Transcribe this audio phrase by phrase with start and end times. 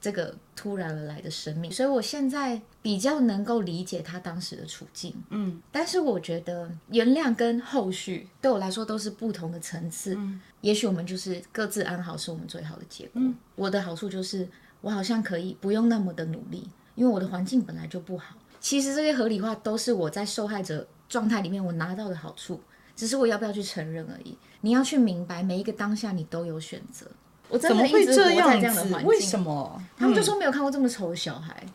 [0.00, 5.14] 这个突然而来的生命，所以我现在比较能够理解他当时的处境。
[5.28, 10.14] 嗯，但是我觉得原谅跟后续对我来说都是不同的层次。
[10.14, 13.12] 嗯，也许我们就是各自安好，是我们最好的结果。
[13.16, 14.48] 嗯，我的好处就是
[14.80, 18.36] 我好像可以不用那么的努力，因为我的环境本来就不好。
[18.58, 22.60] 其实这些合理化都是我在受害者状态里面我拿到的好处，
[22.96, 24.36] 只是我要不要去承认而已。
[24.62, 27.06] 你要去明白，每一个当下你都有选择。
[27.50, 29.82] 我真的一直活在这样的环境，为什么？
[29.98, 31.54] 他们就说没有看过这么丑的小孩。
[31.64, 31.70] 嗯、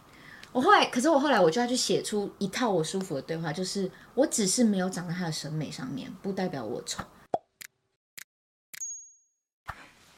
[0.53, 7.03] 我后来，可是我后来我就要去写出一套我舒服的对话，就是我只是没有长在他的审美上面，不代表我丑。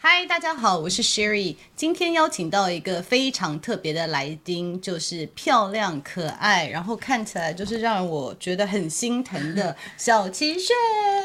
[0.10, 1.58] 嗨，大家好，我是 Sherry。
[1.76, 10.74] 今天邀请到一个非常特别的来宾，就是漂亮可爱，然后看起来就是让我觉得很心疼的 小齐炫。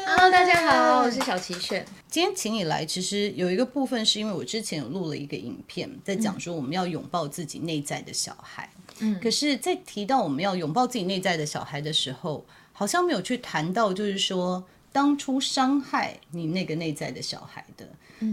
[0.05, 1.85] Hello，大家好，我是小齐炫。
[2.09, 8.69] 今天请你来，其实有一个部分是因为我之前有录了一个影片，在讲说我们要拥抱自己内在的小孩。
[8.99, 14.61] 嗯，可是，在提到我们要拥抱自己内在的小孩的时候，好像没有去谈到，就是说
[14.91, 17.87] 当初伤害你那个内在的小孩的。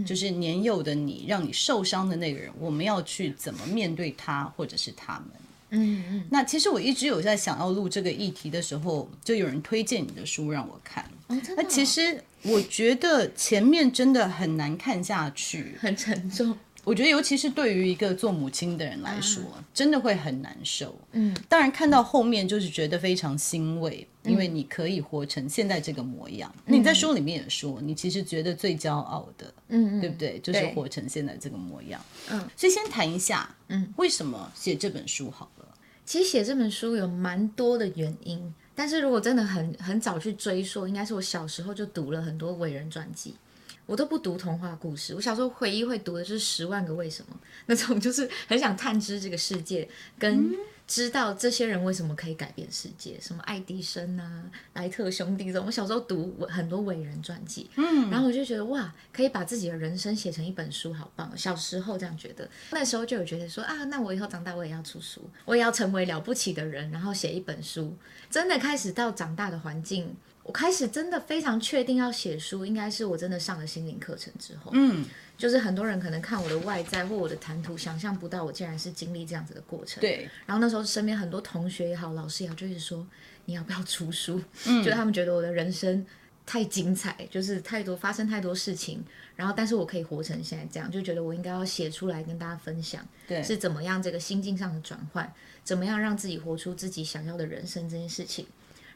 [0.05, 5.27] 就是年幼的你，让你受伤的那个人，我们要去怎么面对他，或者是他们？
[5.71, 6.23] 嗯嗯。
[6.29, 11.05] 那其实我一直有在想要录这个议题的时候，就有人推荐你的书让我看。
[11.55, 16.57] 那其实我觉得前面真的很难看下去，很沉重。
[16.83, 20.97] 我觉得，尤其是对于一个做母亲的人来说，啊、真的会很难受。
[21.11, 26.51] 嗯，当然看到后面就是觉得非常欣慰，嗯、因为你可以活成现在这个模样。
[26.65, 30.39] 嗯、你在书里面也说，你其实觉得最骄傲的，嗯对不对？
[30.39, 32.03] 就是活成现在这个模样。
[32.29, 35.67] 嗯，所以先谈一下，嗯，为什么写这本书好了？
[36.03, 43.35] 其实写这本书有蛮多的原因，但是如果真的很很早去追溯，应该是我小时候就读了很多伟人传记。
[43.85, 49.87] 我都不读童话故事，我小时候回忆会读的就是《十万个为什么》那种，就是很想探知这个世界，
[50.17, 50.55] 跟
[50.87, 54.43] 知道这些人为什么可以改变世界，什么爱迪生啊、
[54.73, 55.65] 莱特兄弟这种。
[55.65, 61.31] 我小时候读很多伟人传记，嗯，然后我就觉得哇，可以把自己的人生写成一本书，好棒！
[61.37, 67.95] 小时候这样觉得，那时候就有觉得说啊，那我以后长大我也要出书，我也要成为了不起的人，然后写一本书。
[68.29, 70.15] 真的开始到长大的环境。
[70.43, 74.71] 我开始真的非常确定要写书，应该是我真的上了心灵课程之后。
[74.73, 75.05] 嗯，
[75.37, 80.01] 就是很多人可能看我的外在或我的谈吐，想象不到我竟然是经历这样子的过程。
[80.01, 80.27] 对。
[80.45, 83.05] 然后那时候身边很多同学也好，老师也好，就是说
[83.45, 84.41] 你要不要出书？
[84.65, 86.05] 嗯， 就他们觉得我的人生
[86.45, 89.03] 太精彩，就是太多发生太多事情，
[89.35, 93.07] 然后但是我可以活成现在这样，就觉得我应该要写出来跟大家分享。
[93.27, 95.31] 对，是怎么样这个心境上的转换，
[95.63, 98.47] 怎么样让自己活出自己想要的人生这件事情。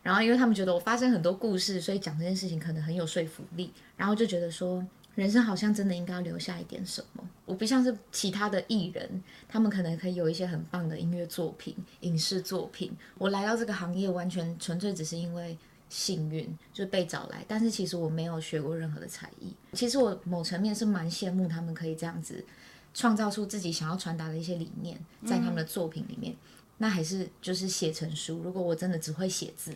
[0.06, 3.74] 然后，因为他们觉得我发生很多故事，所以讲这件事情可能很有说服力。
[3.98, 4.86] 然后就觉得说，
[5.16, 7.28] 人生好像真的应该要留下一点什么。
[7.44, 12.92] 我不像是其他的艺人，他们可能可以有一些很棒的音乐作品、影视作品。
[13.18, 15.58] 我来到这个行业，完全纯粹只是因为
[15.90, 17.44] 幸运，就被找来。
[17.48, 19.52] 但是其实我没有学过任何的才艺。
[19.74, 22.46] 其实我某层面是蛮羡慕他们可以这样子
[22.94, 26.32] 创造出自己想要传达的一些理念，在他们的作品里面。
[26.32, 26.38] 嗯、
[26.78, 28.44] 那还是就是写成书。
[28.44, 29.76] 如果我真的只会写字。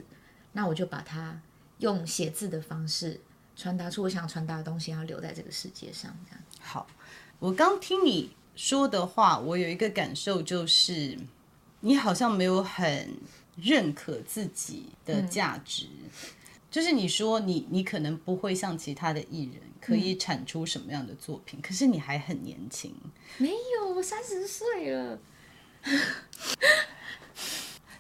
[0.52, 1.42] 那我就把它
[1.80, 3.20] 用写字的方式
[3.56, 6.16] 传达出我想传达的东西，要留在这个世界上。
[6.26, 6.88] 这样好。
[7.40, 11.18] 我刚听你说的话，我有一个感受，就是
[11.80, 13.18] 你好像没有很
[13.56, 15.86] 认可自己的价值。
[15.86, 16.10] 嗯、
[16.70, 22.94] 就是你说你你可能不会像其他的艺人可以产出什么样的作品，嗯、可是你还很年轻。
[23.38, 25.20] 没有，我三十岁了。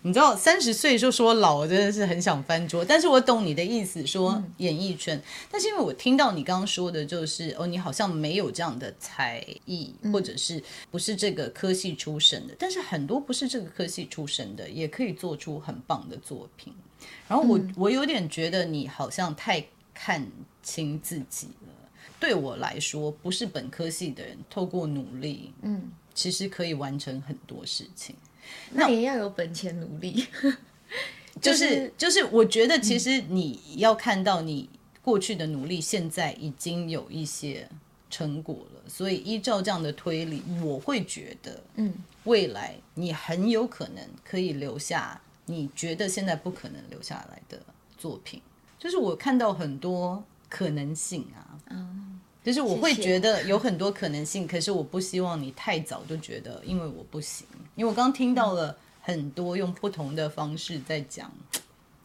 [0.01, 2.85] 你知道三十岁就说老，我真的是很想翻桌。
[2.85, 5.17] 但是我懂你的意思，说演艺圈。
[5.17, 12.55] 嗯、但是因为我听到你刚刚说的，就是哦，你好像没有这样的才艺，嗯、或者是不是这个科系出身的。
[12.57, 16.73] 但是很多不是这个科系出身的，也可以做出很棒的作品。
[17.27, 20.25] 然后我、嗯、我有点觉得你好像太看
[20.63, 21.73] 清自己了。
[22.21, 28.15] 对我来说，不是本科系的人，透过努力，嗯，其实可以完成很多事情。
[28.71, 30.27] 那也要有本钱努力，
[31.41, 34.69] 就是就是，我觉得其实你要看到你
[35.01, 37.67] 过去的努力，现在已经有一些
[38.09, 38.81] 成果了。
[38.87, 41.93] 所以依照这样的推理，我会觉得，嗯，
[42.23, 47.61] 未来你很有可能可以留下你觉得现在不可能留下来的
[47.97, 48.41] 作品。
[48.79, 52.08] 就是我看到很多可能性啊，嗯，
[52.49, 54.47] 就是我会觉得有很多可能性。
[54.47, 57.45] 可是我不希望你太早就觉得，因为我不行。
[57.75, 61.31] 因为我刚刚听到了很多用不同的方式在讲。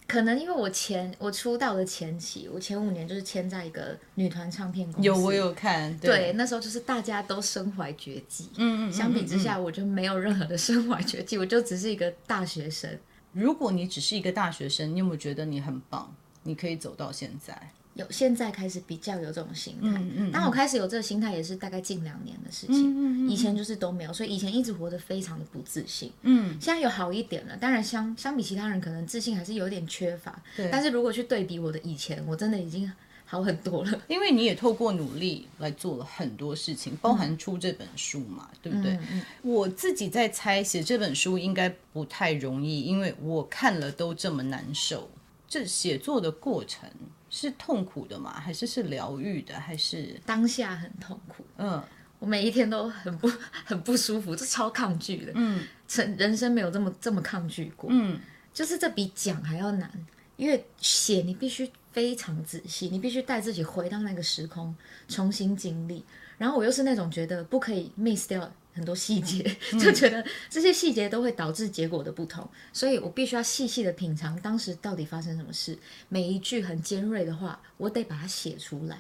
[0.07, 5.07] 可能因为我前我出道的前期，我前五年就是签在一个女团唱片公司。
[5.09, 8.51] 有我有看，对，对那时候就是大家都身怀绝技。
[8.57, 8.93] 嗯，嗯嗯。
[8.93, 12.91] 相比之下，我就没有任何的 身怀绝技，我就只是一个大学生。
[13.33, 16.15] 如果你只是一个大学生，你有没有觉得你很棒？
[16.43, 17.73] 你可以走到现在。
[17.95, 32.91] 有现在开始比较有这种心态，嗯嗯，当我开始有这个心态也是大概近两年的事情，嗯嗯嗯，以前就是都没有，所以以前一直活得非常的不自信，嗯，现在有好一点了，当然相相比其他人可能自信还是有点缺乏，对，但是如果去对比我的以前，我真的已经
[33.25, 38.93] 好很多了，因为你也透过努力来做了很多事情，包含出这本书嘛，嗯、对不对？
[38.95, 45.09] 嗯嗯，我自己在猜写这本书应该不太容易，因为我看了都这么难受，
[45.49, 46.91] 这写作的过程。
[47.37, 48.39] 是痛苦的吗？
[48.39, 49.59] 还是是疗愈的？
[49.59, 51.45] 还是当下很痛苦？
[51.57, 51.83] 嗯，
[52.21, 53.29] 我每一天都很不
[53.67, 55.33] 很不舒服，这超抗拒的。
[55.35, 57.91] 嗯，人人生没有这么这么抗拒过。
[57.93, 58.21] 嗯，
[58.53, 59.91] 就是这比讲还要难，
[60.37, 64.73] 因为写你必须非常仔细，你必须带自己回到那个时空，
[65.09, 66.05] 重新经历。
[66.39, 68.49] 然后我又是那种觉得不可以 miss 掉。
[68.75, 69.43] 很多细节，
[69.81, 75.79] 就觉得这些细节都会导致结果的不同，所以我必须要细细的品尝当时到底发生什么事。
[76.09, 78.99] 每一句很尖锐的话，我得把它写出来。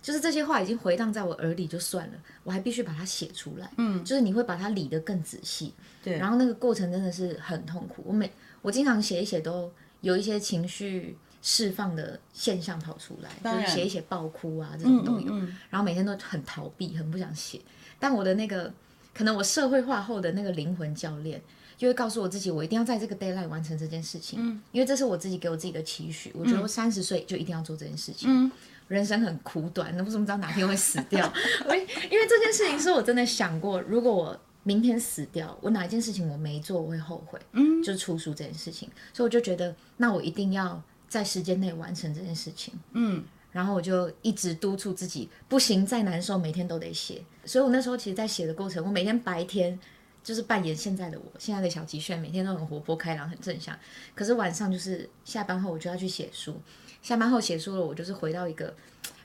[0.00, 2.14] 就是这些话已经回荡在我耳里就算了，
[2.44, 3.70] 我还必须把它写出来。
[3.78, 5.74] 嗯，就是你会把它理得更仔细。
[6.04, 8.04] 对，然后那个过程真的是很痛苦。
[8.06, 8.30] 我每
[8.62, 9.72] 我经常写一写，都
[10.02, 15.34] 有一些情绪释放的现象跑出来，就是写一写爆哭啊这种都有。
[15.68, 17.60] 然后每天都很逃避，很不想写。
[17.98, 18.72] 但我的那个。
[19.18, 21.42] 可能我社会化后的那个灵魂教练，
[21.76, 26.30] 就会告诉我自己，我一定要在这个 deadline 完成这件事情，嗯，因为这是我自己给我自己的期许。
[26.36, 28.28] 我觉得我三十岁就一定要做这件事情。
[28.30, 28.48] 嗯，
[28.86, 31.32] 人生很苦短，那我怎么知道哪天会死掉？
[31.66, 37.40] 我因为这件事情是我真的想过，如果我明天死掉，我哪一件事情我没做，我会后悔。
[37.54, 42.72] 嗯，就是出书这件事情，所以我就觉得，那我一定要在时间内完成这件事情。
[42.92, 43.24] 嗯。
[43.58, 47.20] 然后我就一直督促自己，不行，再难受，每天都得写。
[47.44, 49.76] 所以我那时候其实，在写的过程，我每天白天
[50.22, 53.76] 就是扮演现在的我，现在的小吉炫，每天都很活泼开朗，很正向。
[54.14, 56.56] 可是晚上就是下班后，我就要去写书。
[57.02, 58.72] 下班后写书了，我就是回到一个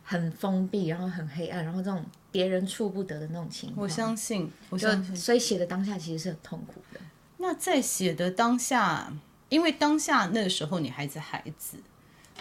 [0.01, 3.83] 很封闭，然后很黑暗，然后这种别人触不得的那种情况。
[3.83, 5.15] 我相信，我相信。
[5.15, 6.99] 所以写的当下其实是很痛苦的。
[7.37, 9.13] 那在写的当下，
[9.49, 11.77] 因为当下那个时候你还是孩子，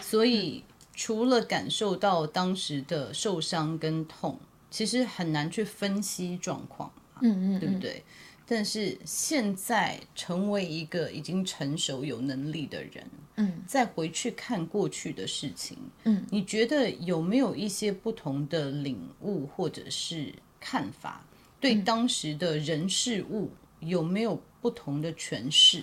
[0.01, 0.63] 所以。
[0.93, 8.03] 嗯除了感受到当时的受伤跟痛，其实很难去分析状况，嗯嗯，对不对？
[8.45, 21.25] 但是现在成为一个已经成熟有能力的人，嗯，再回去看过去的事情，嗯，你觉得有没有一些不同的领悟或者是看法？
[21.59, 23.49] 对当时的人事物
[23.79, 25.81] 有没有不同的诠释？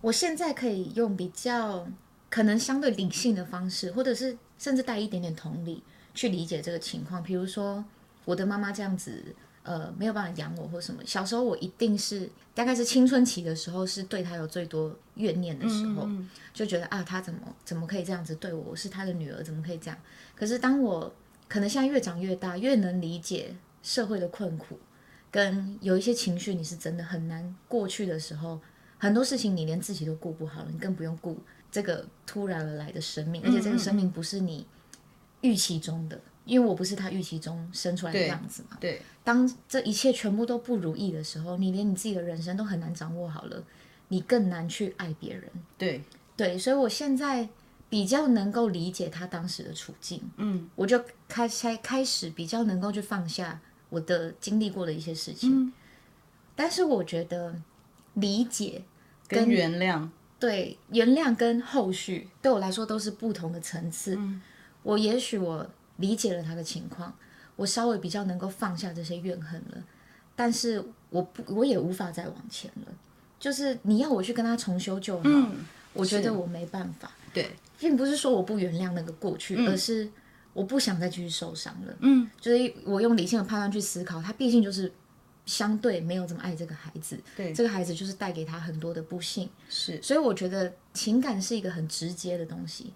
[0.00, 1.86] 我现在可以用比较。
[2.30, 5.82] 可能相对理性的方式，或者是甚至带一点点同理
[6.14, 7.22] 去理解这个情况。
[7.22, 7.84] 比如说，
[8.24, 9.24] 我的妈妈这样子，
[9.62, 11.02] 呃，没有办法养我或什么。
[11.06, 18.70] 小时候我一定是大概是青春期的时候，是对她有最多怨念的时候，嗯嗯，就觉得啊，她怎么怎么可以这样子对我？
[18.70, 19.98] 我是她的女儿，怎么可以这样？
[20.36, 21.12] 可是当我
[21.48, 24.78] 可能现在越长越大，越能理解社会的困苦，
[25.30, 28.60] 跟有一些情绪你是真的很难过去的时候，
[28.98, 31.38] 很多事情你连自己都顾不好了，你更不用顾。
[31.70, 34.66] 这个突然而来的生命，而且这个生命不是你
[35.40, 38.76] 预期中的，因为我不是他预期中生出来的样子嘛。
[38.80, 38.92] 对。
[38.92, 43.62] 对，当这一切全部都不如意的时候，你连你自己的人生都很难掌握好了，
[44.08, 45.44] 你更难去爱别人。
[45.76, 46.02] 对
[46.34, 47.48] 对，所以我现在
[47.90, 50.22] 比较能够理解他当时的处境。
[50.36, 50.98] 嗯，我就
[51.28, 53.60] 开开开始比较能够去放下
[53.90, 55.64] 我的经历过的一些事情。
[55.64, 55.72] 嗯，
[56.56, 57.54] 但是我觉得
[58.14, 58.82] 理解
[59.26, 60.08] 跟，跟原谅。
[60.38, 64.14] 对，原谅跟后续对我来说都是不同的层次。
[64.16, 64.40] 嗯，
[64.82, 67.12] 我也许我理解了他的情况，
[67.56, 69.82] 我稍微比较能够放下这些怨恨了，
[70.36, 72.92] 但是我不，我也无法再往前了。
[73.40, 77.10] 就是你要我去跟他重修旧好，嗯，我觉得我没办法。
[77.32, 80.08] 对，并不是说我不原谅那个过去，嗯，而是
[80.52, 81.94] 我不想再继续受伤了。
[82.00, 84.92] 嗯，就是我用理性的判断去思考，他毕竟就是
[85.48, 92.92] 相对没有这么爱这个孩子，对，这个孩子就是带给他很多的不幸，是，所以我觉得情感是一个很直接的东西，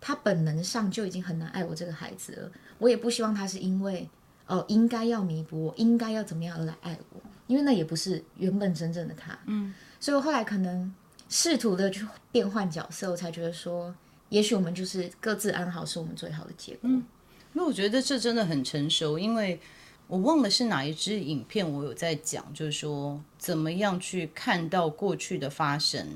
[0.00, 4.10] 他本能上就已经很难爱我这个孩子了，我也不希望他是因为
[4.48, 10.92] 哦应该要弥补我，应该要怎么样而来爱我，因为那也不是原本真正的他，嗯，所以我后来可能
[11.28, 13.94] 试图的去变换角色，我才觉得说，
[14.28, 17.04] 也许我们就是各自安好是我们最好的结果，嗯，
[17.52, 19.60] 那我觉得这真的很成熟，因为。
[20.12, 26.06] 我忘了是哪一支影片，我有在讲，就是说怎么样去看到过去的发生，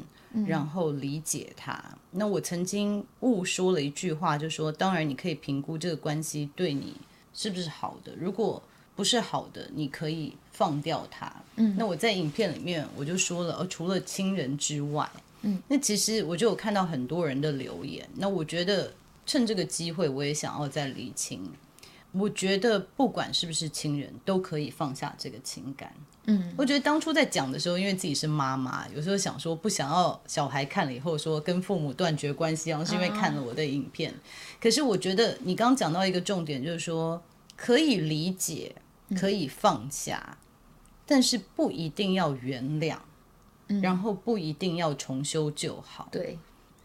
[0.47, 1.73] 然后理解它。
[1.73, 6.93] 嗯、那我曾经误说了一句话，就是说当然你可以评估这个关系对你
[7.33, 8.63] 是不是好的，如果
[8.95, 11.33] 不是好的，你可以放掉它。
[11.55, 15.11] 嗯，那我在影片里面我就说了，呃，除了亲人之外，
[15.41, 18.93] 嗯，那其实我就有看到很多人的留言，那我觉得
[19.25, 21.51] 趁这个机会，我也想要再理清。
[22.19, 25.93] 我觉得不管是不是亲人，都可以放下这个情感。
[26.25, 34.11] 嗯，我觉得当初在讲的时候，因为自己是妈妈，有时候想说不想要小孩看了以后说跟父母断绝关系，然后是因为看了我的影片。
[34.11, 34.17] 啊、
[34.61, 37.23] 可是我觉得你刚刚讲到一个重点，就是说
[37.57, 38.75] 可以理解，
[39.19, 40.37] 可以放下，嗯、
[41.07, 42.97] 但是不一定要原谅，
[43.69, 46.09] 嗯、然后不一定要重修旧好。
[46.11, 46.39] 对，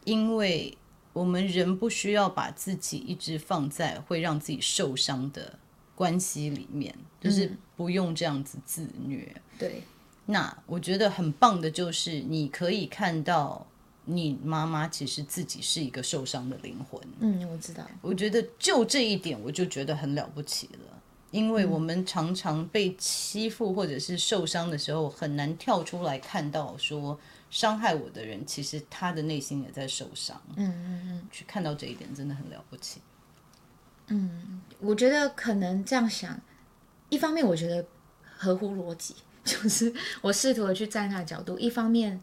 [0.03, 0.77] 因为。
[1.13, 5.59] 我们人不需要把自己一直放在会让自己受伤的
[5.93, 9.29] 关系里面，就是不用这样子自虐。
[9.35, 9.83] 嗯、对，
[10.25, 13.67] 那我觉得很棒的就是你可以看到
[14.05, 17.01] 你妈妈其实自己是一个受伤的灵魂。
[17.19, 17.85] 嗯，我知道。
[18.01, 21.01] 我觉得就这一点我就觉得很了不起了，
[21.31, 27.19] 因为我们常常被欺负或者是受伤的时候，很难跳出来看到说。
[27.51, 30.41] 伤害我的人，其实他的内心也在受伤。
[30.55, 33.01] 嗯嗯嗯，去看到这一点真的很了不起。
[34.07, 36.39] 嗯，我觉得可能这样想，
[37.09, 37.85] 一方面我觉得
[38.23, 39.13] 合乎逻辑，
[39.45, 41.59] 就是我试图的去站他的角度。
[41.59, 42.21] 一方面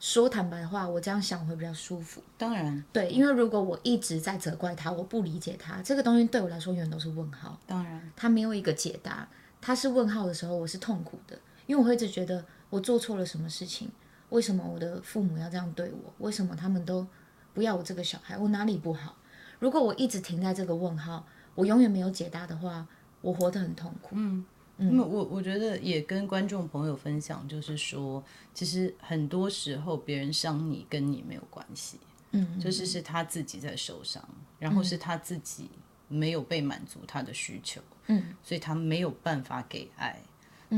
[0.00, 2.22] 说坦白话，我这样想会比较舒服。
[2.38, 7.60] 当然，对，因为如果我一直在责怪他，我不理解他，这个东西对我来说永远都是问号。
[7.66, 9.28] 当然，他没有一个解答。
[9.60, 13.90] 他是问号的时候，我是痛苦的，因为我会一直觉得我做错了什么事情。
[14.30, 16.12] 为什么我的父母要这样对我？
[16.18, 17.06] 为什么他们都
[17.52, 18.38] 不要我这个小孩？
[18.38, 19.16] 我哪里不好？
[19.58, 22.86] 如果我一直停在这个问号，我永远没有解答的话，
[23.20, 24.10] 我活得很痛苦。
[24.12, 24.44] 嗯
[24.78, 31.98] 嗯，我我觉得也跟观众朋友分享，就是说，其实很多时候别人伤你跟你没有关系，
[32.30, 34.26] 嗯，就是是他自己在受伤，
[34.58, 35.68] 然后是他自己
[36.08, 40.18] 没有被满足他的需求，嗯，所以他没有办法给爱，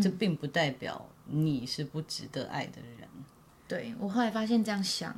[0.02, 3.08] 这并不代表你是不值得爱的人。
[3.72, 5.16] 对，我后来发现这样想，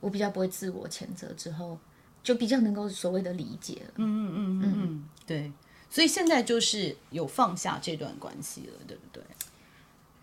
[0.00, 1.78] 我比较不会自我谴责，之后
[2.24, 3.92] 就比较能够所谓的理解了。
[3.96, 5.52] 嗯嗯嗯嗯嗯，对。
[5.88, 9.22] 所以现在就是有放下这段关系了，对不对？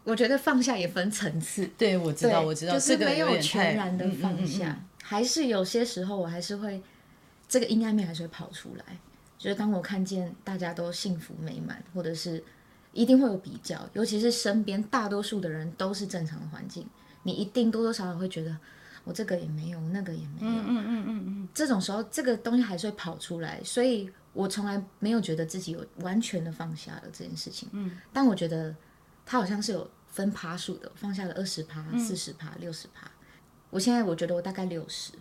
[0.03, 1.65] 我觉得放下也分层次。
[1.77, 6.81] 对，我知道，我知道，就是没有全然的放下，嗯嗯嗯嗯，还是有些时候我还是会
[7.47, 8.97] 这个阴暗面还是会跑出来。
[9.37, 12.43] 就是当我看见大家都幸福美满，或者是
[12.91, 16.85] 一定会有比较，尤其是身边大多数的人都是正常的环境。
[17.23, 18.57] 你一定多多少少会觉得，
[19.03, 20.51] 我这个也没有，那个也没有。
[20.51, 21.49] 嗯嗯嗯嗯嗯。
[21.53, 27.69] 这种时候，这个东西还是会跑出来，所以我从来没有觉得自己有完全的放下了这件事情。
[27.73, 27.97] 嗯。
[28.11, 28.75] 但我觉得，
[29.25, 33.09] 他好像是有分趴数的，放下了二十趴、四十趴、六十趴。
[33.69, 35.13] 我现在我觉得我大概六十，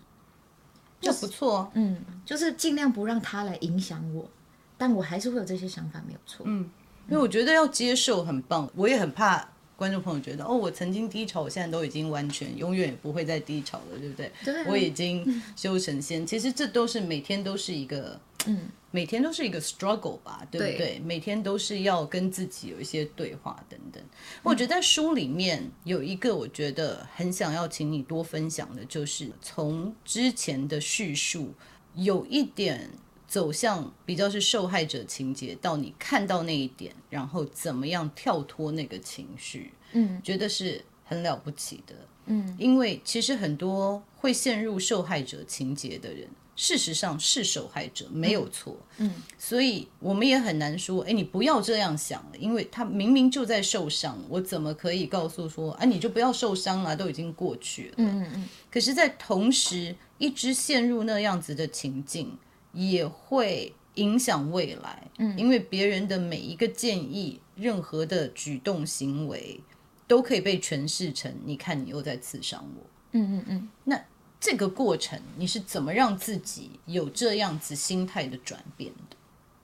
[1.00, 1.70] 就不错。
[1.74, 4.28] 嗯，就是尽量不让他来影响我，
[4.76, 6.44] 但我还是会有这些想法，没有错。
[6.48, 6.68] 嗯，
[7.08, 9.48] 因为我觉得要接受很棒，我也很怕。
[9.80, 14.30] 观众朋友觉得，哦，我曾经低潮，我现在都已经完全永远也不会再低潮了，对不对？
[14.66, 16.26] 我已经修成仙。
[16.26, 20.76] 其实这都是每天都是一个，嗯，每天都是一个 struggle 吧，对不对？
[20.76, 20.98] 对。
[21.02, 24.02] 每天都是要跟自己有一些对话等等。
[24.42, 31.54] 我觉得在书里面有一个，我觉得很想要请你多分享的，就是从之前的叙述
[31.94, 32.90] 有一点。
[33.30, 41.94] 走向比较是受害者情节，到你看到那一点，然后怎么样跳脱那个情绪，嗯，觉得是很了不起的，
[42.26, 62.36] 嗯，因为其实很多会陷入受害者情节的人，事实上是受害者，没有错，嗯，嗯，所以我们也很难说，哎，你不要这样想了，因为他明明就在受伤，我怎么可以告诉说，哎，你就不要受伤了，都已经过去了，嗯嗯，可是，在同时一直陷入那样子的情境。
[62.72, 69.60] 也会影响未来，嗯，因为别人的每一个建议、任何的举动行为，
[70.06, 72.86] 都可以被诠释成“你看，你又在刺伤我”。
[73.12, 73.68] 嗯嗯嗯。
[73.84, 74.00] 那
[74.38, 79.16] 这个过程，你是怎么让自己有这样子心态的转变的？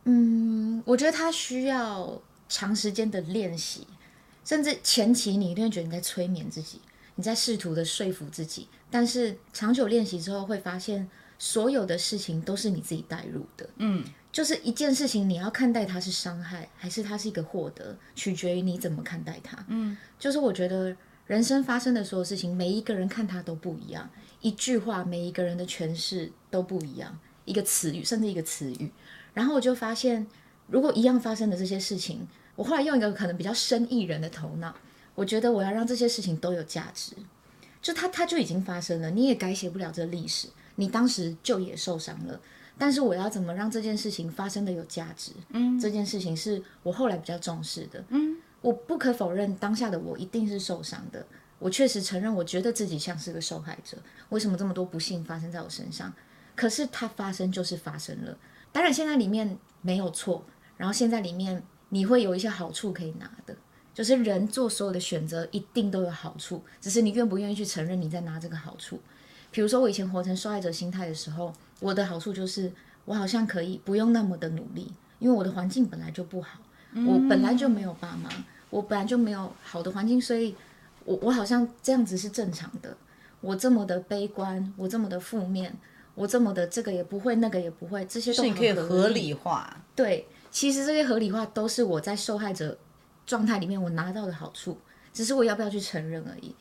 [0.05, 3.87] 嗯，我觉得他需要长时间的练习，
[4.45, 6.81] 甚至前期你一定会觉得你在催眠自己，
[7.15, 13.69] 你在试图的说服自己，但是长久练习之后会发现，所有的事情都是你自己带入的。
[13.77, 19.65] 嗯，就是一件事情，你要看待它是伤害，还是它是一个获得，取决于你怎么看待它。
[19.69, 24.09] 嗯，就是我觉得人生发生的所有事情，每一个人看它都不一样，
[24.41, 28.91] 一句话，每一个人的诠释都不一样，一个词语，甚至一个词语。
[29.35, 30.27] 然后我就发现，
[30.69, 34.75] 如果一样发生的这些事情，我后来用一个可能比较生意人的头脑，
[35.15, 37.13] 我觉得我要让这些事情都有价值。
[37.83, 40.49] 就它，它就已经发生了，你也改写不了这个历史。
[40.77, 42.41] 你当时就也受伤了，
[42.79, 45.33] 但是我要怎么让这件事情发生的有价值？
[45.51, 48.05] 嗯，这件事情是我后来比较重视的。
[48.11, 51.27] 嗯，我不可否认，当下的我一定是受伤的。
[51.59, 53.97] 我确实承认，我觉得自己像是个受害者。
[54.29, 56.13] 为什么这么多不幸发生在我身上？
[56.55, 58.37] 可是它发生就是发生了。
[58.73, 60.45] 当然，现在里面没有错，
[60.77, 63.57] 然后现在里面你会有一些好处可以拿的，
[63.95, 69.01] 就是人做所有的选择一定都有好处，只是你愿不愿意去承认你在拿这个好处。
[69.57, 72.71] 比如说，我以前活成受害者心态的时候，我的好处就是
[73.07, 76.59] 我好像可以不用那么的努力，因为我的环境本来就不好，
[77.07, 78.29] 我本来就没有爸妈，
[78.69, 80.55] 我本来就没有好的环境，所以
[81.07, 82.95] 我我好像这样子是正常的。
[83.41, 85.75] 我这么的悲观，我这么的负面。
[86.15, 89.75] 我这么的这个也不会，那个也不会，这些都可以合理化。
[89.95, 92.77] 对，其实这些合理化都是我在受害者
[93.25, 94.77] 状态里面我拿到的好处，
[95.15, 96.55] 只是我要不要去承认而已。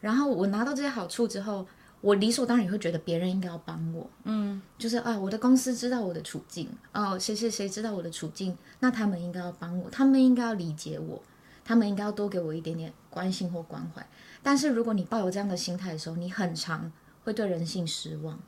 [0.00, 1.66] 然后我拿到这些好处之后，
[2.04, 4.10] 我理所当然也会觉得别人应该要帮我。
[4.24, 11.22] 嗯，就是啊，我的公司知道我的处境，哦，谁谁谁知道我的处境，那他们应该要帮我，他们应该要理解我，
[11.64, 14.06] 他们应该要多给我一点点关心或关怀。
[14.42, 16.92] 但是如果你抱有这样的心态的时候，你很常
[17.24, 18.38] 会对人性失望。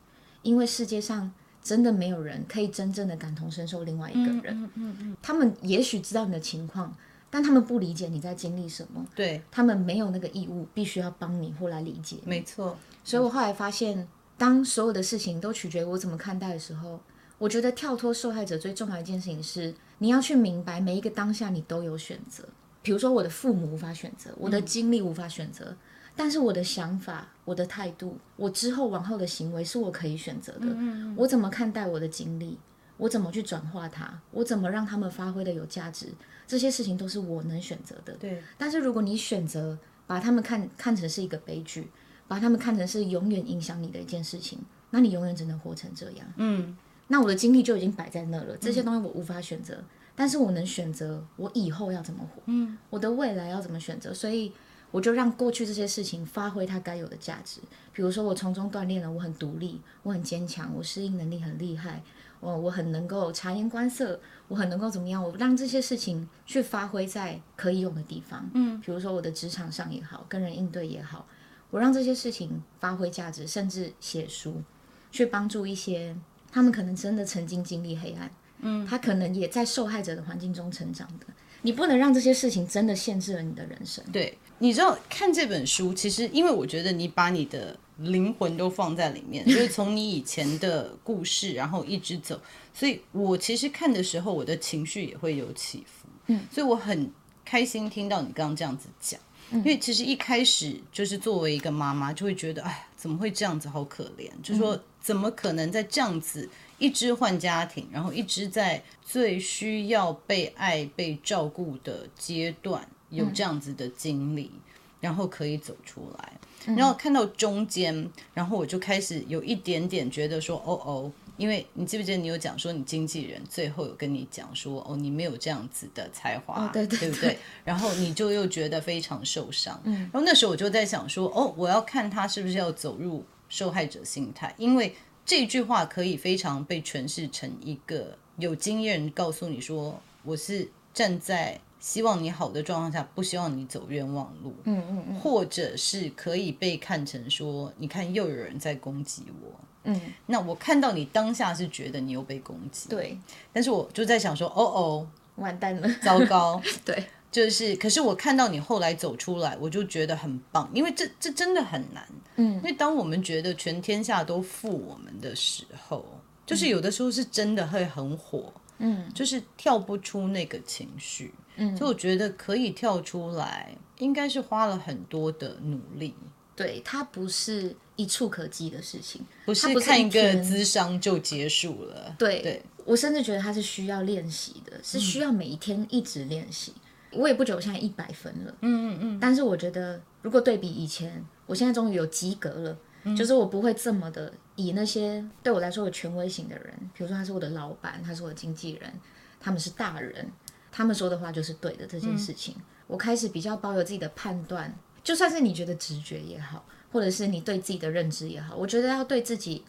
[0.42, 1.32] 因为世界上
[1.62, 6.94] 真的没有人可以真正的感同身受另外一个人，嗯嗯他们也许知道你的情况，
[7.37, 12.16] 但他们不理解你在经历什么，对，他们没有那个义务必须要帮你或来理解。
[12.25, 14.08] 没错，所以我后来发现，
[14.39, 16.99] 当所有的事情都取决于我怎么看待的时候，
[17.37, 22.43] 我觉得跳脱受害者最重要的一件事情是，你要去明白每一个当下你都有选择。
[22.80, 25.67] 比如说，我的父母无法选择，我的经历无法选择。
[25.67, 25.76] 嗯
[26.19, 30.60] 但是我的想法、我的态度、我之后往后的行为是我可以选择的。
[30.63, 31.15] 嗯嗯。
[31.15, 32.56] 我怎么看待我的经历？
[32.97, 34.21] 我怎么去转化它？
[34.30, 36.09] 我怎么让他们发挥的有价值？
[36.47, 38.15] 这些事情都是我能选择的。
[38.15, 38.43] 对。
[38.56, 41.91] 但是如果你选择把他们看看成是一个悲剧，
[42.28, 44.59] 把他们看成是永远影响你的一件事情，
[44.91, 46.26] 那你永远只能活成这样。
[46.37, 46.76] 嗯。
[47.09, 49.85] 那我的经历就已经摆在那了，这些东西我无法选择，嗯。
[50.15, 52.43] 但是我能选择我以后要怎么活。
[52.47, 52.78] 嗯。
[52.91, 54.15] 我的未来要怎么选择？
[54.15, 54.52] 所以。
[54.93, 57.61] 我就让过去这些事情发挥它该有的价值，
[57.93, 62.02] 比如说我从中锻炼了我很独立，我很坚强，我适应能力很厉害，
[62.40, 65.22] 我我很能够察言观色，我很能够怎么样？
[65.22, 71.26] 我让这些事情去发挥在可以用的地方，嗯，比如说我的职场上也好，跟人应对也好，
[71.70, 74.62] 我让这些事情发挥价值，甚至写书，
[75.10, 76.16] 去帮助一些
[76.52, 81.26] 他们可能真的曾经经历黑暗，嗯，他可能也在受害者的环境中成长的。
[81.62, 84.04] 你不能让这些事情真的限制了你的人生。
[84.12, 92.41] 对，你知道看这本书，其实因为我觉得你把你的灵魂都放在里面， 就是从你以前的故事，然后一直走，
[92.73, 96.09] 所以我其实看的时候，我的情绪也会有起伏。
[96.26, 97.11] 嗯，所以我很
[97.45, 99.21] 开心听到你刚刚这样子讲，
[99.52, 106.49] 因为其实一开始就是作为一个妈妈，就会觉得，哎，怎么会这样子，好可怜，就说怎么可能在这样子。
[106.78, 114.61] 一直换家庭，然后一直在最需要被爱、被照顾的阶段有这样子的经历，嗯、
[115.00, 116.32] 然后可以走出来。
[116.75, 127.39] 然后看到中间，然后我就开始有一点点觉得说，哦哦，因为你记不记得你有讲说，你经纪人最后有跟你讲说，哦，你没有这样子的才华，哦、对对对，对不对？
[127.65, 129.80] 然后你就又觉得非常受伤。
[129.85, 134.95] 嗯，然后那时候我就在想说，哦，我要看他是不是要走入受害者心态，因为。
[135.28, 144.54] 这句话可以非常被诠释成一个有经验人告诉你说，我是站在希望你好的状况下，不希望你走冤枉路。
[144.65, 149.52] 嗯嗯嗯，或者是可以被看成说，你看又有人在攻击我。
[149.85, 152.89] 嗯，那我看到你当下是觉得你又被攻击。
[152.89, 153.19] 对，
[153.52, 156.63] 但是我就在想说，哦哦，完蛋了，糟糕。
[156.82, 157.04] 对。
[157.30, 162.02] 就是，可是我看到你后来走出来，我就觉得很棒，因为这这真的很难。
[162.37, 166.02] 嗯，因为当我们觉得全天下都负我们的时候，
[166.47, 168.50] 就是有的时候是真的会很火。
[168.54, 168.66] 嗯，
[169.15, 171.32] 就是跳不出那个情绪。
[171.56, 176.15] 嗯，所以我觉得可以跳出来，应该是花了很多的努力。
[176.54, 182.15] 对，它不是一触可及的事情，不是看一个智商就结束了。
[182.19, 186.73] 对，对，我甚至觉得它是需要练习的，是需要每一天一直练习。
[187.12, 189.19] 我也不觉得我现在一百分了，嗯嗯嗯。
[189.21, 198.92] 但是我觉得，如果对比以前，我现在终于有及格了，嗯、就是我不会这么的以那些对我来说有权威型的人，比如说他是我的老板，他是我的经纪人，
[199.40, 200.30] 他们是大人，
[200.71, 209.64] 他们说的话就是对的这件事情，嗯、我开始比较保有自己的判断，就算是你觉得直觉也好，或者是你对自己的认知也好，我觉得要对自己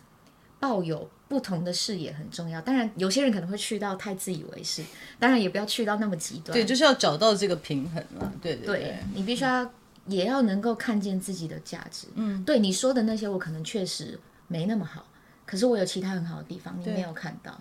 [0.60, 1.10] 抱有。
[1.30, 4.82] 不同的视野很重要，当然有些人可能会去到太自以为是，
[5.20, 6.54] 当然也不要去到那么极端。
[6.54, 8.32] 对，就是要找到这个平衡嘛。
[8.42, 9.70] 对对对，对，你必须要、嗯、
[10.08, 12.08] 也要能够看见自己的价值。
[12.16, 15.06] 嗯，对你说的那些，我可能确实没那么好，
[15.46, 17.60] 可是我有其他很好的地方，你没有看到。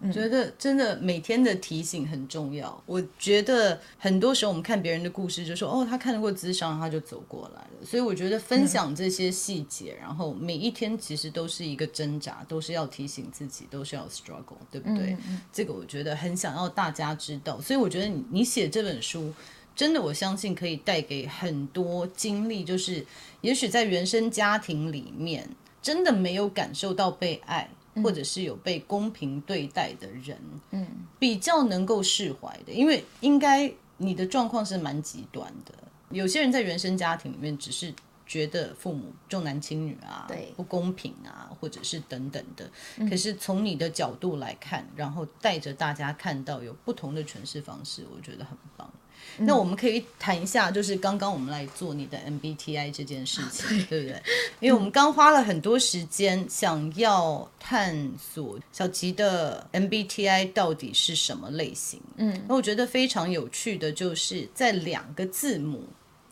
[0.00, 2.82] 我觉得真的每天的提醒很重要。
[2.84, 7.86] 我觉得很多时候我们看别人的故事，就说哦，他看得过咨商，他就走过来了。
[7.86, 15.16] 所以我觉得分享这些细节，嗯、然后每一天其实都是一个挣扎，都是要提醒自己，都是要 struggle，对不对？
[15.26, 17.58] 嗯、这个我觉得很想要大家知道。
[17.58, 19.32] 所以我觉得你你写这本书，
[19.76, 23.06] 真的我相信可以带给很多经历，就是
[23.40, 25.48] 也许在原生家庭里面
[25.82, 27.68] 真的没有感受到被爱。
[28.02, 30.36] 或者是有被公平对待的人，
[30.72, 30.84] 嗯，
[31.16, 35.72] 比较能够释怀的，因为应该你的状况是蛮极端的。
[36.10, 37.94] 有些人在原生家庭里面只是
[38.26, 42.68] 觉得父母重男轻女啊，对，不公平啊，或者是等等的。
[43.08, 48.92] 可是从你的角度来看，然后带着大家看到有不同的诠释方式，我觉得很棒。
[49.38, 54.22] 那我们可以谈一下，就是刚刚我们来做你的 MBTI 这件事情，对，对不对？
[54.60, 62.00] 因为我们刚花了很多时间想要探索小吉的 MBTI 到底是什么类型。
[62.16, 65.84] 嗯，那我觉得非常有趣的就是在两个字母，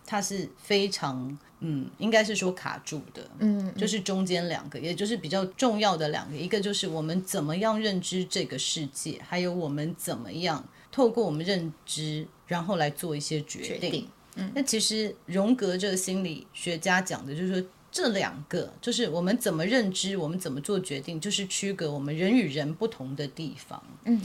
[0.06, 3.28] 它是非常嗯，应该是说卡住的。
[3.38, 12.26] 嗯，就是中间两个，也就是比较重要的两个，一个就是我们怎么样认知这个世界，还有我们怎么样透过我们认知。
[12.52, 13.80] 然后来做一些决定。
[13.80, 23.82] 决定嗯，那其实荣格这个心理学家讲的就是说，这两个就是我们怎么认知，我们怎么做决定，就是区隔我们人与人不同的地方。
[24.04, 24.20] 嗯，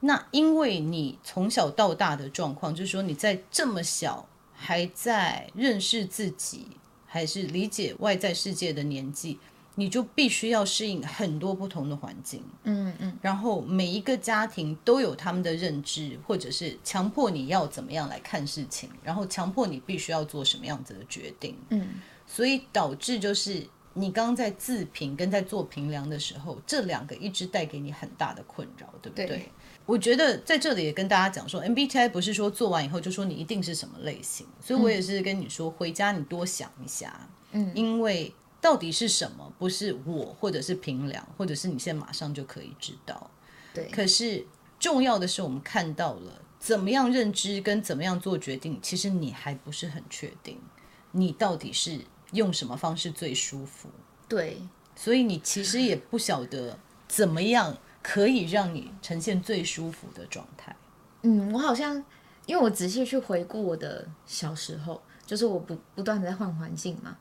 [0.00, 6.66] 那因为你从小到大的状况，就是说你在这么小还在认识自己，
[7.06, 9.38] 还是理解外在世界的年纪。
[9.78, 29.26] 你就必须要适应很多不同的环境，嗯嗯，然后每一个家庭都有他们的认知，或者是强迫你要怎么样来看事情，然后强迫你必须要做什么样子的决定，嗯，所以导致就是你刚刚在自评跟在做评量的时候，这两个一直带给你很大的困扰，对不对？
[29.26, 29.48] 对。
[29.84, 38.32] 我觉得在这里也跟大家讲说，MBTI 不是说做完以后就说你一定是什么类型，所以我也是跟你说，回家你多想一下，嗯，因为。
[38.66, 39.52] 到底是什么？
[39.60, 43.30] 不是我，或者是平凉，或者是你现在马上就可以知道。
[43.72, 43.88] 对。
[43.92, 44.44] 可是
[44.80, 50.58] 重要的是，我们看到了怎么样认知跟怎么样做决定，其实你还不是很确定，
[51.12, 52.00] 你到底是
[52.32, 53.88] 用什么方式最舒服。
[54.26, 54.60] 对。
[54.96, 56.76] 所以你其实也不晓得
[57.06, 60.74] 怎么样可以让你呈现最舒服的状态。
[61.22, 62.04] 嗯，我好像
[62.46, 67.16] 因为我仔细去回顾我的小时候，就是我不不断的在换环境嘛。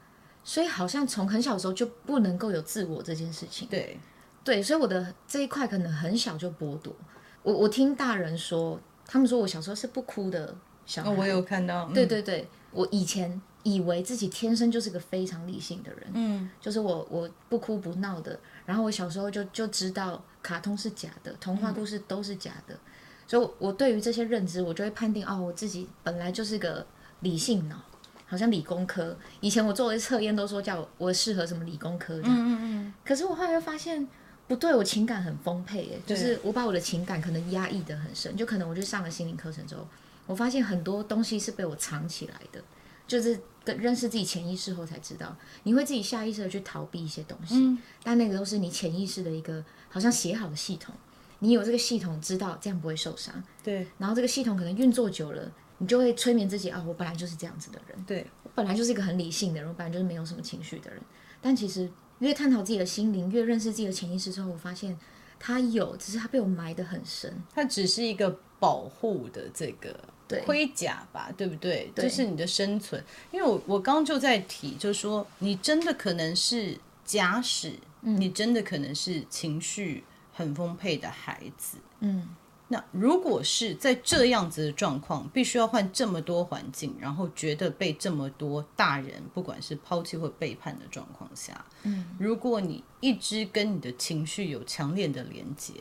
[0.46, 3.68] 所以好像从很小的时候就不能够有自我这件事情。
[3.68, 4.00] 对，
[4.44, 6.96] 对，所以我的这一块可能很小就剥夺。
[7.42, 10.56] 我我听大人说，他们说我小时候是不哭的
[10.86, 11.10] 小孩。
[11.10, 11.90] 哦，我有看到。
[11.90, 16.08] 对对对，我以前以为自己天生就是个非常理性的人。
[16.14, 18.40] 嗯，就是我我不哭不闹的。
[18.68, 22.76] 然后我小时候就就知道卡通是假的，童话故事都是假的。
[22.76, 22.80] 嗯，
[23.28, 26.86] 所以我对于这些认知，我就会判定哦，我自己本来就是个
[27.22, 27.84] 理性脑。
[28.28, 32.94] 好像理工科，以前我做的测验都说叫我我适合什么理工科的，嗯嗯嗯。
[33.06, 34.08] 可是我后来又发现
[34.48, 39.88] 不对，我情感很丰沛耶，就是我把我的情感可能压抑的很深，就可能我去上了心灵课程之后，
[40.26, 42.60] 我发现很多东西是被我藏起来的，
[43.08, 50.94] 就是跟认识自己潜意识后才知道，你会自己下意识的去逃避一些东西，嗯，但那个都是你潜意识的一个好像写好的系统，
[51.40, 55.52] 你有这个系统知道这样不会受伤，对，然后这个系统可能运作久了。
[55.78, 61.02] 你就会催眠自己啊，我本来就是这样子的人，对，我本来就是一个很理性的人，我本来就是没有什么情绪的人。
[61.42, 64.98] 但其实越探讨自己的心灵，越认识自己的潜意识之后，我发现
[65.38, 67.32] 他有，只是他被我埋得很深。
[67.54, 70.00] 他只是一个保护的这个
[70.46, 71.92] 盔甲吧，对，对不对？
[71.94, 73.04] 对，就是你的生存。
[73.32, 82.30] 因为我我刚刚就在提，就是说你真的可能是假使，嗯，你真的可能是情绪很丰沛的孩子，嗯。
[82.68, 95.74] 那如果是在这样子的状况，必须要换这么多环境，然后觉得被这么多大人，不管是抛弃或背叛的状况下，嗯，如果你一直跟你的情绪有强烈的连接，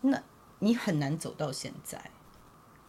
[0.00, 0.22] 那
[0.60, 2.10] 你很难走到现在。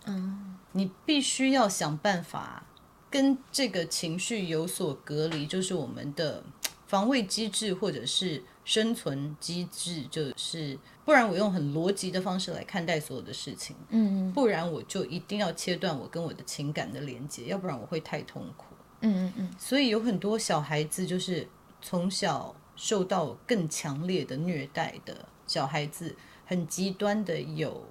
[0.05, 2.63] 嗯，你必须要想办法
[3.09, 6.41] 跟这个情绪有所隔离，就是我们的
[6.87, 10.79] 防卫机制或者是生存机制，就是
[11.11, 18.67] 不然我用很逻辑的方式来看待所有的事情，嗯，不然我就一定要切断我跟我的情感的连接，要不然我会太痛苦。
[19.01, 21.45] 嗯嗯嗯，所以有很多小孩子就是
[21.81, 27.83] 从小受到更强烈的虐待的小孩子，很极端的有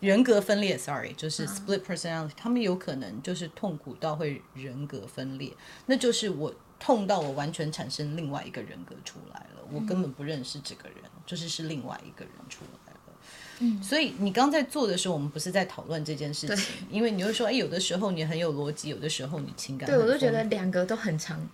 [0.00, 5.50] 人格分裂，sorry，就是 split personality，他们有可能就是痛苦到会人格分裂，
[5.86, 12.98] 那就是我痛到我完全产生另外一个人格出来了，我根本不认识这个人，就是是另外一个人出来了。
[13.60, 21.44] 嗯，所以你刚在做的时候，我们不是在讨论这件事情，因为你会说，哎，有的时候你很有逻辑，有的时候你情感，对我都觉得两个都很长，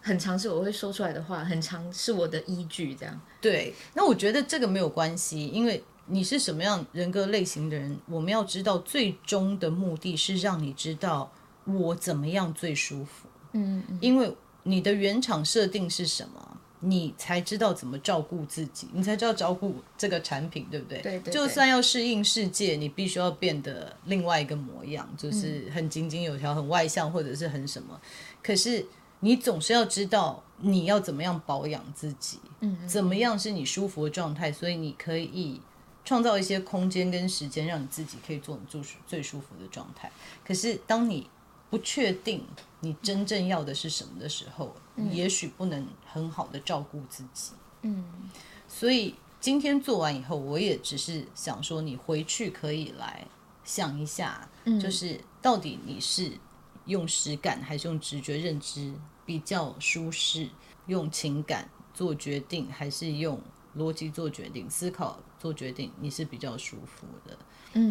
[0.00, 3.20] 很长是我会说出来的话，很长是我的依据，这样。
[3.40, 11.32] 对，那我觉得这个没有关系，因为你是什么样人格类型的人，我们要知道最终的目的是让你知道
[11.64, 13.28] 我怎么样最舒服。
[13.52, 14.32] 嗯，嗯，因为
[14.64, 16.44] 你的原厂设定是什么？
[16.80, 21.00] 你才知道怎么照顾自己，你才知道照顾这个产品，对不对？
[21.00, 21.34] 对，对，对。
[21.34, 28.00] 就算要适应世界，你必须要变得另外一个模样，就是很井井有条、很外向，或者是很什么。
[28.40, 28.86] 可是
[29.18, 35.60] 你总是要知道你要怎么样保养自己，嗯，嗯，怎么样是你舒服的状态，所以你可以
[36.04, 40.08] 创造一些空间跟时间，让你自己可以做你最最舒服的状态。
[40.46, 41.28] 可是当你
[41.70, 42.44] 不确定
[42.80, 47.52] 你真正要的是什么的时候，嗯、也许不能很好的照顾自己。
[47.82, 48.04] 嗯，
[48.66, 53.26] 所以今天做完以后，我也只是想说，你回去可以来
[53.64, 56.32] 想一下，嗯、就是到底你是
[56.86, 58.92] 用实感还是用直觉认知
[59.26, 60.48] 比较舒适？
[60.86, 63.38] 用情感做决定还是用
[63.76, 64.70] 逻辑做决定？
[64.70, 67.36] 思考做决定，你是比较舒服的。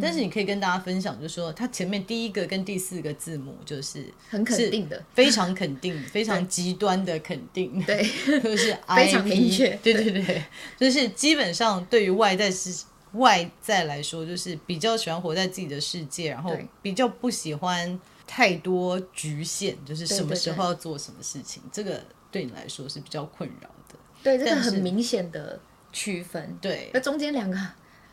[0.01, 8.03] 但是你可以跟大家分享，就是说，它前面第一个跟第四个字母就是很肯定的，非常肯定，非常极端的肯定，对，
[8.41, 10.43] 就是 IP, 非常明确，对对对，
[10.77, 23.95] 就是基本上对于外在是外在来说，就是比较喜欢活在自己的世界，然后比较不喜欢太多局限，就是什么时候要做什么事情，这个对你来说是比较困扰的。
[24.23, 25.59] 对，这个很明显的
[25.93, 27.57] 区分，对，那中间两个。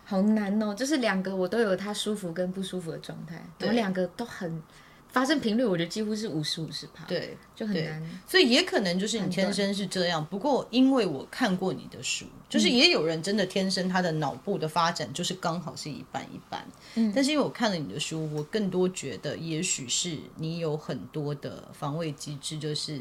[0.04, 4.62] 好难哦，就是两个我都有他舒服跟不舒服的状态，我两个都很
[5.08, 8.02] 发生频率，我觉得几乎是五十五十趴，对，就很难。
[8.26, 23.00] 所以也可能就是你天生是这样，不过因为我看过你的书，就是也有人真的天生他的脑部的发展就是刚好是一半一半，嗯，但是因为我看了你的书，我更多觉得也许是你有很多的防卫机制，就是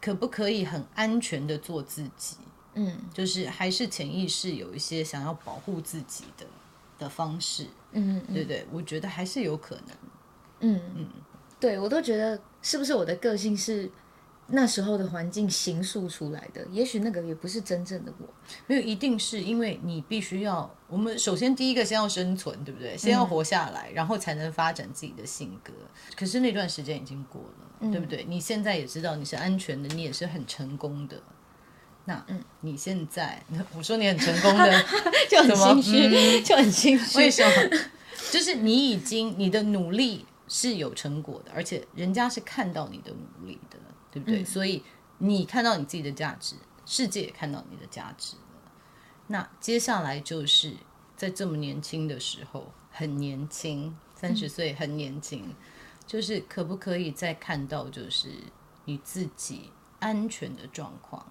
[0.00, 2.36] 可不可以很安全的做自己。
[2.74, 6.46] 嗯，就是还是潜意识有一些想要保护自己的
[6.98, 9.96] 的方式，嗯，嗯，对对，我觉得还是有可能，
[10.60, 11.08] 嗯嗯，
[11.58, 13.90] 对我都觉得是不是我的个性是
[14.46, 16.66] 那时候的环境形塑出来的？
[16.70, 18.28] 也许那个也不是真正的我，
[18.66, 22.96] 没有，一定是因为你必须要，我们首先第一个先要生存，对不对？
[22.96, 25.72] 先要活下来，嗯，然后才能发展自己的性格。
[26.14, 28.24] 可是那段时间已经过了，嗯，对不对？
[28.28, 31.16] 你现在也知道你是安全的，你也是很成功的。
[32.06, 33.42] 那嗯，你现在
[33.76, 34.84] 我说你很成功的，
[35.30, 37.18] 就很心虚，嗯、就很心虚。
[37.18, 37.78] 为什么？
[38.30, 43.78] 就是你已经你的努力是有成果的，而且人家是看到你的努力的，
[44.10, 44.42] 对不对？
[44.42, 44.82] 嗯、所以
[45.18, 48.72] 你看到你自己的价值，世界也看到你的价值了。
[49.28, 50.74] 那接下来就是
[51.16, 55.54] 在这么年轻的时候，很年轻，三十岁很年轻，嗯、
[56.06, 58.28] 就是可不可以再看到就是
[58.84, 61.24] 你自己安全的状况？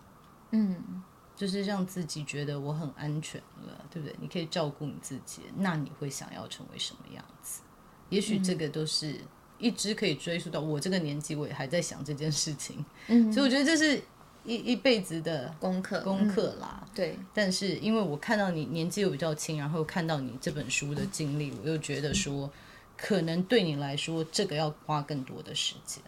[0.55, 1.03] 嗯，
[1.35, 4.15] 就是让自己觉得我很安全了，对不对？
[4.21, 7.61] 你可以照顾你自己，那你会想要成为什么样子？
[8.09, 9.19] 也许这个都是
[9.57, 12.85] 一直可以追溯到我这个年纪，我也还在想这件事情。
[13.07, 13.99] 嗯， 所以我觉得这是
[14.45, 16.81] 一一辈子的功课，功课啦。
[16.83, 17.17] 嗯，对。
[17.33, 22.47] 但是因为我看到你年纪又比较轻，然后看到你这本书的经历，我又觉得说，
[22.95, 26.03] 可能对你来说，这个要花更多的时间。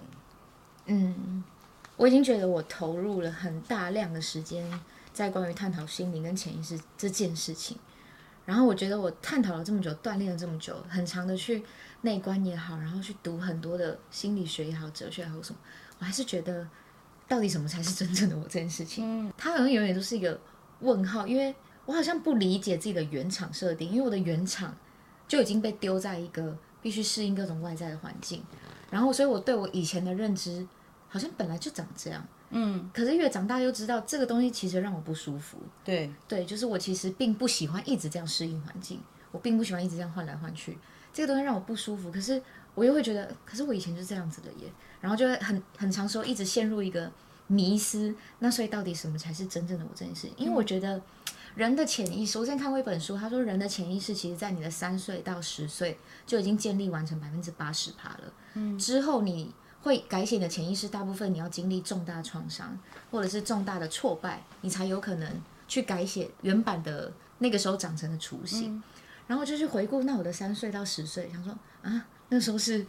[0.86, 1.44] 嗯。
[1.98, 4.80] 我已经觉得我投入了很大量的时间
[5.14, 7.78] 在关于探讨心灵跟潜意识这件事情，
[8.46, 11.64] 然后我觉得我探讨了这么久，锻炼了这么久，很长的去
[12.02, 15.60] 内观也好，然后去读很多的心理学也好，哲学也好什么，
[16.00, 16.68] 我还是觉得
[17.30, 20.38] 到底什么才是真正的我这件事情，它好像永远都是一个
[20.82, 21.56] 问号，因为
[21.86, 24.76] 我好像不理解自己的原厂设定，因为我的原厂
[25.30, 28.44] 就已经被丢在一个必须适应各种外在的环境，
[28.92, 30.68] 然后所以我对我以前的认知。
[31.16, 35.58] 好像本来就长这样，嗯，可是越长大又知道这个东西其实让我不舒服。
[35.82, 39.00] 对，对，就是我其实并不喜欢一直这样适应环境，
[39.32, 40.78] 我并不喜欢一直这样换来换去。
[41.14, 42.42] 这个东西让我不舒服，可是
[42.74, 47.10] 我又会觉得，可是我以前就是这样子的耶，然后就会很很长时候一直陷入一个
[47.48, 48.14] 迷失。
[48.40, 50.28] 那所以到底什么才是真正的我这件事？
[50.36, 51.02] 因为我觉得
[51.56, 55.98] 人的潜意识，我之前看过一本书，他说人的潜意识其实在你的三岁到十岁
[56.28, 58.34] 就已经建立完成百分之八十趴了。
[58.56, 59.54] 嗯，之后你
[59.86, 62.76] 会改写你的潜意识，大部分你要经历重大创伤
[63.12, 68.76] 或者是重大的挫败，你才有可能去改写原版的那个时候长成的雏形。
[68.76, 68.84] 嗯
[69.28, 72.86] 然后就去回顾，那我的三岁到十岁，想说啊，那时候是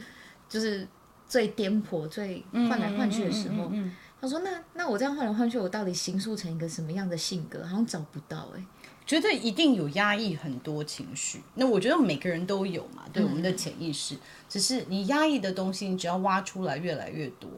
[0.51, 0.87] 就是
[1.27, 3.73] 最颠簸、最换来换去的时候。
[4.21, 7.65] 他说：“那那我这样换来换去，我到底形塑成一个什么样的性格？
[7.65, 8.67] 好像找不到哎、欸。
[9.07, 11.41] 觉得一定有压抑很多情绪。
[11.55, 14.17] 那我觉得每个人都有嘛，对我们的潜意识。
[14.49, 17.49] 只是你压抑的东西，你只要挖出来越来越多，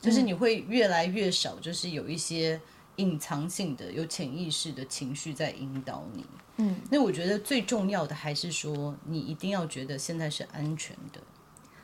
[0.00, 2.60] 就是你会越来越少，就是有一些
[2.96, 6.24] 隐藏性的、有潜意识的情绪在引导你。”
[6.58, 11.20] 嗯，那我觉得最重要的还是说，你一定要觉得现在是安全的。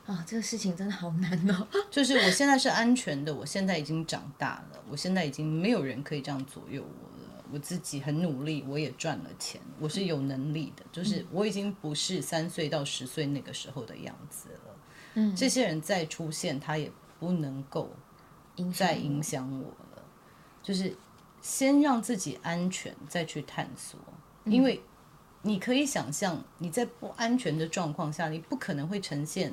[0.07, 1.69] 啊、哦，这个事情真的好难哦。
[1.91, 7.12] 就是我现在是安全的，我现在已经长大了，我现在已经没有人可以这样左右我了。
[7.53, 10.83] 我自己很努力，我也赚了钱，我是有能力的。
[10.91, 14.77] 就是我已经不是三岁到十岁那个时候的样子了。
[15.15, 17.91] 嗯，这些人再出现，他也不能够
[18.73, 20.03] 再影响我了。
[20.63, 20.97] 就是
[21.43, 24.01] 先让自己安全，再去探索。
[24.45, 24.81] 因为
[25.43, 29.53] 你可以想象，你在不安全的状况下，你不可能会呈现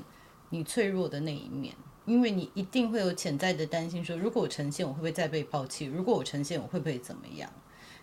[0.49, 5.85] 你脆弱的那一面，因为你一定会有潜在的担心，说如果我呈现，我会不会再被抛弃？
[5.85, 7.51] 如果我呈现，我会不会怎么样？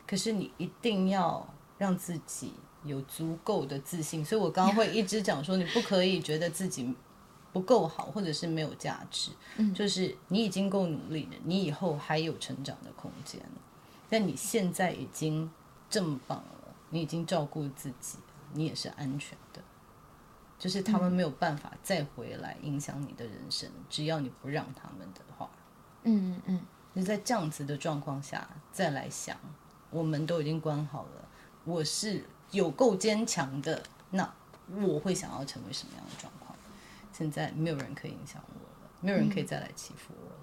[0.07, 1.47] 可是你一定要
[1.79, 2.53] 让自己
[2.85, 4.25] 有足够的自信。
[4.25, 6.95] 所以我刚刚会一直讲说，你不可以觉得自己
[7.53, 9.31] 不够好，或者是没有价值。
[9.75, 13.41] 就是你已经够努力了，你以后还有成长的空间。
[14.09, 15.51] 但你现在已经
[15.91, 16.53] 这么棒了。
[16.91, 18.17] 你已经照顾自己，
[18.53, 19.61] 你也是安全的，
[20.57, 25.51] 就是他们没有办法再回来影响你的人生，嗯、只要你不让他们的话。
[26.05, 26.61] 嗯嗯嗯。
[26.93, 29.37] 你在这样子的状况下再来想，
[29.91, 31.29] 我们都已经关好了，
[31.65, 34.35] 我是有够坚强的，那
[34.75, 36.57] 我会想要成为什么样的状况？
[37.13, 40.37] 现在没有人可以影响我了，没有人可以再来欺负我了。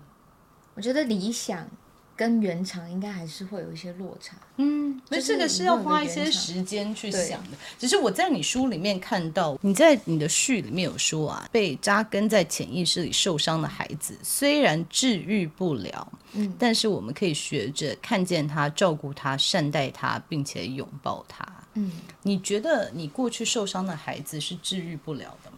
[0.75, 1.67] 我觉得理想。
[2.15, 7.57] 跟原厂应该还是会有一些落差，嗯，所以这个是要花一些时间去想的。
[7.79, 21.43] 只是我在你书里面看到，你在你的序里面有说啊，被扎根在潜意识里受伤的孩子，虽然治愈不了，嗯，但是我们可以学着看见他、照顾他、善待他，并且拥抱他。
[21.73, 25.57] 嗯，你觉得你过去受伤的孩子是治愈不了的吗？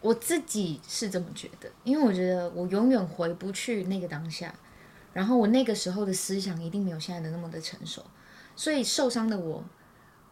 [0.00, 4.52] 我自己是这么觉得，因为我觉得我永远回不去那个当下。
[5.12, 8.02] 然后我那个时候的思想一定没有现在的那么的成熟，
[8.56, 9.62] 所以受伤的我，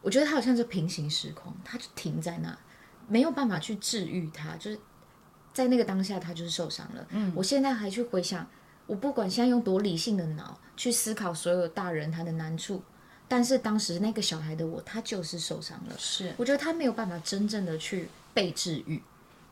[0.01, 2.59] 我觉得他好像是平行时空，他就停在那，
[3.07, 4.81] 没有办法去治愈他，就是
[5.53, 7.07] 在那个当下他就是受伤了。
[7.11, 8.47] 嗯，我现在还去回想，
[8.87, 12.83] 我不管现在用多理性的脑去思考所有大人他的难处，
[13.29, 15.95] 但是当时那个小孩的我，他就是受伤了。
[15.99, 19.03] 是，我觉得他没有办法真正的去被治愈，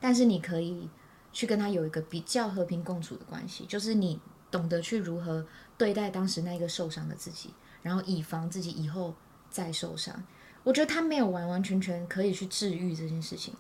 [0.00, 0.88] 但是你可以
[1.34, 4.18] 去跟他有一个比较和平共处的关系，就是你。
[4.50, 7.50] 懂得去如何对待当时那个受伤的自己，
[7.82, 9.14] 然后以防自己以后
[9.50, 10.22] 再受伤。
[10.64, 13.54] 我觉得他没有完完全全可以去治愈这件事情。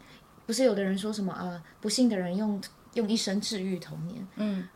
[0.46, 2.60] 不是有的人说什么啊，不幸的人用
[2.94, 4.26] 用一生治愈童年。
[4.36, 4.66] 嗯，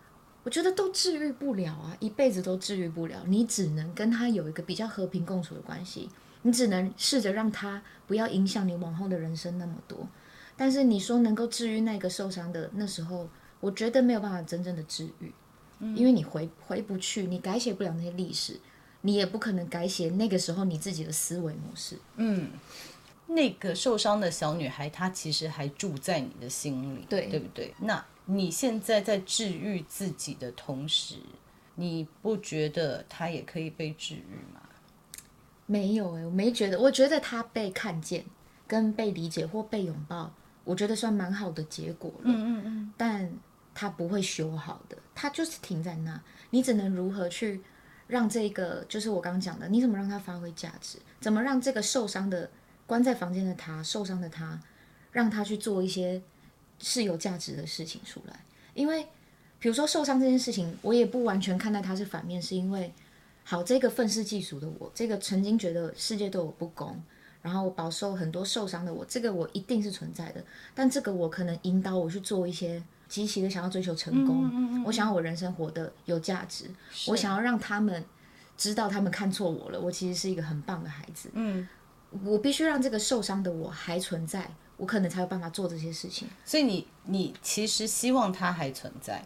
[0.43, 3.23] 我觉得都治愈不了啊，一辈子都治愈不了。
[3.27, 6.09] 你只能跟他有一个比较和平共处的关系，
[6.43, 10.07] 你只能试着让他不要影响你往后的人生那么多。
[10.57, 13.29] 但是你说能够治愈那个受伤的那时候，
[13.61, 15.33] 我觉得没有办法真正的治愈。
[15.97, 18.61] 因为你回回不去，你改写不了那些历史，
[19.01, 21.99] 你也不可能改写那个时候你自己的思维模式。
[22.17, 22.51] 嗯，
[23.27, 27.75] 那个受伤的小女孩，她其实还住在你的心里，对对不对？
[27.81, 31.17] 那你现在在治愈自己的同时，
[31.75, 34.61] 你不觉得她也可以被治愈吗？
[35.67, 38.25] 没有哎，我没觉得，我觉得她被看见、
[38.69, 40.33] 跟被理解或被拥抱，
[40.63, 42.23] 我觉得算蛮好的结果了。
[42.25, 43.33] 嗯嗯嗯，但。
[43.75, 46.21] 他不会修好的，他就是停在那。
[46.51, 47.63] 你只能如何去
[48.07, 50.99] 让这个，就是我刚刚讲的，你怎么让他发挥价值？
[51.21, 52.51] 怎么让这个受伤的、
[52.87, 54.61] 关在房间的他、受伤的他，
[55.11, 56.21] 让他去做一些
[56.79, 58.45] 是有价值的事情出来？
[58.75, 59.07] 因为，
[59.59, 62.93] 比如说受伤这件事情，我也不完全看待它是反面，是因为，
[63.45, 67.03] 好，这个愤世嫉俗的我，这个曾经觉得世界对我不公，
[67.41, 70.45] 然后饱受很多受伤的我，这个我一定是存在的。
[70.75, 72.83] 但这个我可能引导我去做一些。
[73.13, 76.65] 极其的想要追求成功，我想要我人生活得有价值，
[77.09, 78.03] 我想要让他们
[78.57, 81.29] 知道他们看错我了，我其实是一个很棒的孩子。
[81.35, 81.69] 嗯，
[82.25, 86.27] 我必须让这个受伤的我还存在，我可能才有办法做这些事情。
[86.43, 89.23] 所以你你其实希望他还存在，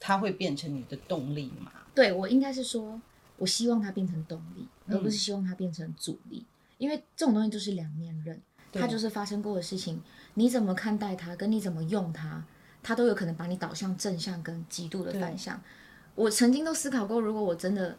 [0.00, 1.70] 他会变成你的动力吗？
[1.94, 2.98] 对，我应该是说，
[3.36, 6.48] 我希望他变成动力，而不是希望他变成阻力，嗯、
[6.78, 8.40] 因为这种东西就是两面刃，
[8.72, 10.00] 它就是发生过的事情，
[10.32, 12.42] 你怎么看待它，跟你怎么用它，
[12.84, 15.60] 它都有可能把你导向正向跟极度的反向。
[16.14, 17.96] 我曾经都思考过，如果我真的。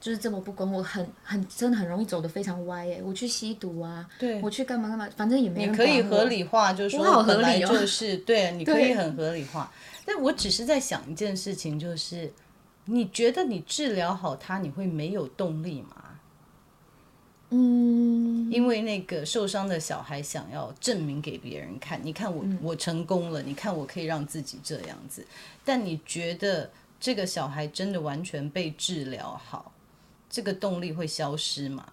[0.00, 3.00] 就是这么不公，我很很真的很容易走的非常歪耶。
[3.02, 5.72] 我去吸毒啊，对，我去干嘛干嘛，反正也没人。
[5.72, 9.72] 你可以合理化，就是说本来就是对， 你可以很合理化。
[10.04, 12.30] 但我只是在想一件事情，就是
[12.84, 16.03] 你觉得你治疗好他，你会没有动力吗？
[17.56, 25.24] 嗯，因为那个受伤的小孩想要证明给别人看，你看我、嗯、我成功了，你看我可以让自己这样子。
[25.64, 29.72] 但你觉得这个小孩真的完全被治疗好？
[30.28, 31.86] 这个动力会消失吗？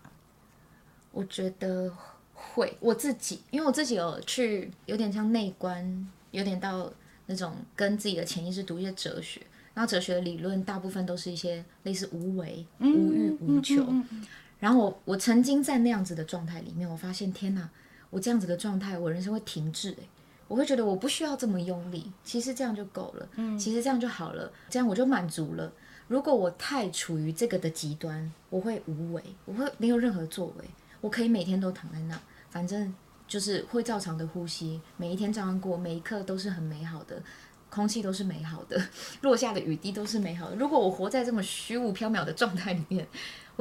[1.11, 1.93] 我觉得
[2.33, 2.75] 会。
[2.79, 6.91] 我自己，因为我自己有去，有点像内观，有点到
[7.27, 9.39] 那种跟自己的潜意识读一些哲学。
[9.75, 13.83] 然后哲学的理论大部分都是一些类似无为、无欲、无求。
[13.83, 14.27] 嗯嗯嗯、
[14.61, 17.67] 然后我我曾经在那样子的状态里面，我发现天哪，
[18.11, 19.91] 我这样子的状态，我人生会停滞。
[19.99, 20.03] 哎，
[20.47, 23.27] 我会觉得我不需要这么用力，其实这样就够了。
[23.35, 25.73] 嗯，其实这样就好了，这样我就满足了。
[26.07, 30.65] 如果我太处于这个的极端，我会无为，我会没有任何作为。
[31.01, 32.93] 我可以每天都躺在那，反正
[33.27, 37.23] 就是会照常的呼吸，每一天照样过，每一刻都是很美好的，
[37.71, 38.79] 空气都是美好的，
[39.23, 40.55] 落下的雨滴都是美好的。
[40.55, 43.07] 如果我活在这么虚无缥缈的状态里面，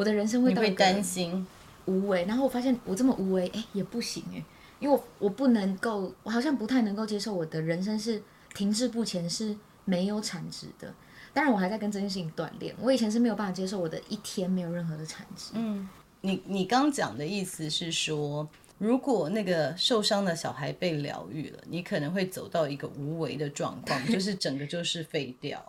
[0.00, 1.46] 我的人生会到会担心
[1.84, 2.24] 无为。
[2.24, 4.42] 然后我发现我这么无为，哎，也不行哎，
[4.78, 8.22] 因为我我不能够，我好像不太能够接受我的人生是
[8.54, 10.94] 停滞不前，是没有产值的。
[11.34, 12.74] 当然，我还在跟这件事情锻炼。
[12.80, 15.50] 我以前是没有办法接受我的一天没有任何的产值。
[15.52, 15.86] 嗯，
[16.22, 18.48] 你你刚讲的意思是说，
[18.78, 25.62] 如果那个受伤的小孩被疗愈了，你可能会走到一个无为的状况， 就是整个就是废掉。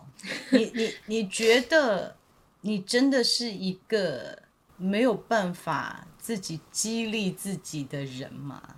[0.51, 2.15] 你你你觉得
[2.61, 4.43] 你真的是一个
[4.77, 8.75] 没有办法自己激励自己的人吗？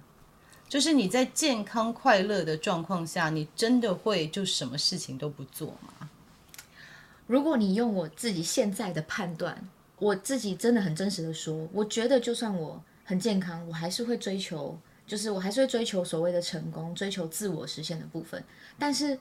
[0.67, 6.09] 就是你在健康快乐的状况下，你真的会就什么事情都不做吗？
[7.27, 9.69] 如果你用我自己现在的判断，
[9.99, 18.43] 我自己真的很真实的说，我觉得就算我很健康，我还是会追求，就是我还是会追求所谓的成功，追求自我实现的部分。
[18.79, 19.17] 但是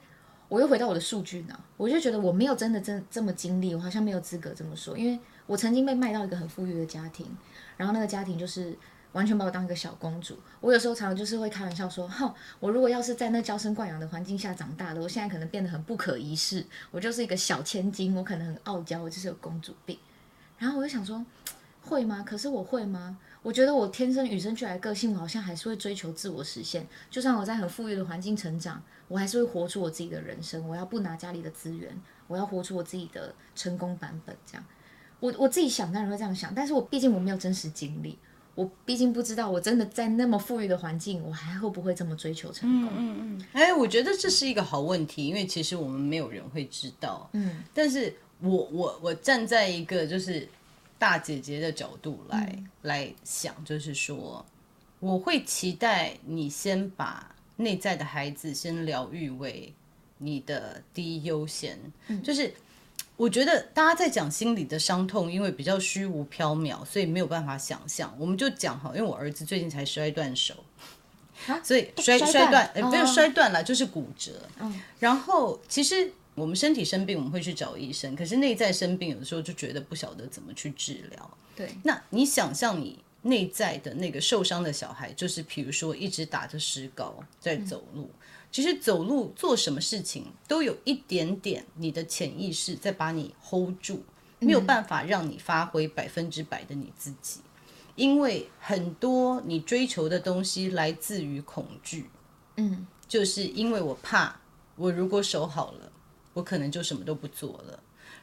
[0.52, 7.26] 我又回到我的数据呢，我就觉得我没有真的真这么经历，我好像没有资格这么说，因为我曾经被卖到一个很富裕的家庭，
[7.78, 8.76] 然后那个家庭就是。
[9.12, 10.38] 完全把我当一个小公主。
[10.58, 16.64] 我有时候常常就是会开玩笑说：“哼，我如果要是在那娇生惯养的环境下长大的，我现在可能变得很不可一世。
[16.90, 19.98] 我就是一个小千金，我可能很傲娇，我就是有公主病。”
[20.56, 21.22] 然后我就想说
[21.84, 22.24] ：“会吗？
[22.26, 23.18] 可是我会吗？
[23.42, 26.86] 我觉得我天生与生俱来的个性，我好像还是会追求自我实现。
[27.10, 30.68] 就算我在很富裕的环境成长，我还是会活出我自己的人生。
[30.68, 31.90] 我要不拿家里的资源，
[32.28, 34.36] 我要活出我自己的成功版本。
[34.46, 34.64] 这样，
[35.20, 38.18] 我我自己想当然会这样想，但是我毕竟我没有真实经历。”
[38.54, 42.90] 我毕竟不知道，我真的在那么富裕的环境，我还会不会这么追求成功？
[42.94, 43.46] 嗯嗯嗯。
[43.54, 47.26] 哎、欸，我觉得这是一个好问题，因为其实我们没有人会知道。
[47.32, 47.64] 嗯。
[47.72, 50.46] 但是我我我站在一个就是
[51.02, 54.46] 大姐姐的角度来、嗯、来想，就是说，
[55.00, 59.74] 我会期待你先把内在的孩子先疗愈为
[60.18, 61.76] 你的第一优先，
[62.06, 62.54] 嗯、就是。
[63.18, 68.12] 我觉得大家在讲心理的伤痛，因为比较虚无缥缈，所以没有办法想象。
[68.18, 70.54] 我们就讲哈，因为我儿子最近才摔断手，
[71.46, 74.32] 啊、所以摔摔断，呃，不是摔断了，就是骨折。
[74.58, 81.38] 嗯、然后其实我们身体生病，我们会去找医生，可是内在生病，有的时候就觉得不晓得怎么去治疗。
[81.54, 88.04] 对，那你想象你内在的那个受伤的小孩，就是比如说一直打着石膏在走路。
[88.04, 88.18] 嗯
[88.52, 94.04] 其实走路做什么事情都有一点点你的潜意识在把你 hold 住，
[94.40, 97.40] 没有办法让你发挥百分之百的你自己，
[97.94, 102.10] 因为很多你追求的东西来自于恐惧，
[102.58, 104.38] 嗯，就是因为我怕，
[104.76, 105.90] 我如果手好了，
[106.32, 107.78] 我可能就什么都不做了；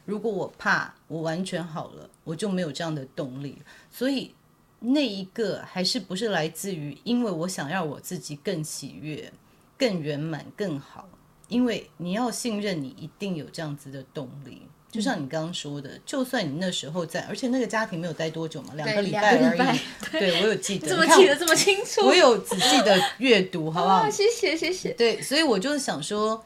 [0.05, 3.57] 如果我怕我完全好了，我就没有这样的动力。
[3.91, 4.34] 所以
[4.80, 9.32] 那一个还是不是来自于，因为我想要我自己更喜悦。
[9.80, 11.07] 更圆满更好，
[11.47, 14.62] 因为你要信任，你一定有这样子的动力。
[14.91, 19.80] 就像你刚刚说的，嗯、就算你那时候在，而且那个家庭没有待多久嘛，两个礼拜而已。
[20.12, 22.05] 对，对我有记 得，怎么记得这么清楚？
[22.05, 24.03] 我有仔细的阅读，好不好？
[24.05, 24.91] 哦、谢谢谢谢。
[24.91, 26.43] 对，所以我就是想说，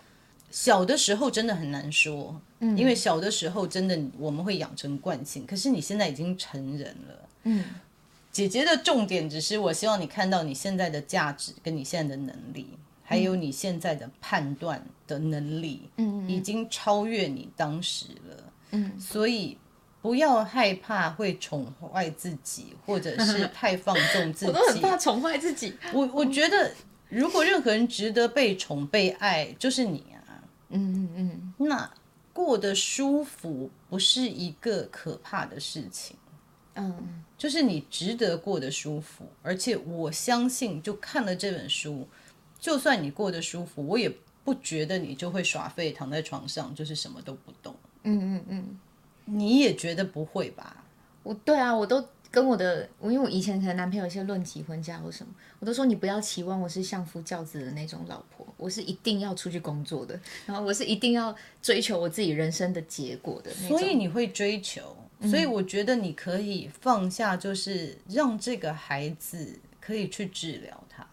[0.53, 5.47] 小的时候真的很难说，嗯、因为小的时候真的我们会养成惯性。
[5.47, 7.65] 可是你现在已经成人了，嗯，
[8.31, 12.67] 姐姐的重点只是，我希望你看到你现在的价值，跟你现在的能力，
[13.01, 18.43] 还有你现在的判断的能力，嗯，已经超越你当时了，
[18.73, 19.57] 嗯，所以
[20.03, 24.51] 不要害怕会宠坏自己，或者是太放纵自己。
[24.53, 25.73] 我都很怕宠坏自己。
[25.91, 26.71] 我我觉得，
[27.09, 30.12] 如果任何人值得被宠被爱，就是你啊，
[30.73, 31.89] 嗯嗯嗯，那
[32.33, 36.17] 过得舒服不是一个可怕的事情。
[36.75, 42.07] 嗯，就是你值得过得舒服，而且我相信，就看了这本书，
[42.59, 44.11] 就算你过得舒服，我也
[44.43, 47.75] 不觉得你就会耍废，躺在床上就是什么都不动。
[48.01, 48.79] 嗯嗯嗯，
[49.25, 50.83] 你也觉得不会吧？
[51.21, 52.03] 我对啊，我都
[52.33, 63.51] 跟我的，我因为我以前可能男朋友一些论及婚嫁或什么，我都说你不要期望我是相夫教子的那种老婆，我是一定要出去工作的，然后我是一定要追求我自己人生的结果的。
[63.51, 64.97] 所以你会追求。
[65.29, 71.07] 所以我觉得你可以放下，就是让这个孩子可以去治疗他，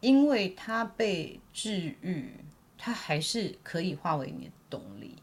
[0.00, 2.30] 因为他被治愈，
[2.76, 5.14] 他还是可以化为你的动力。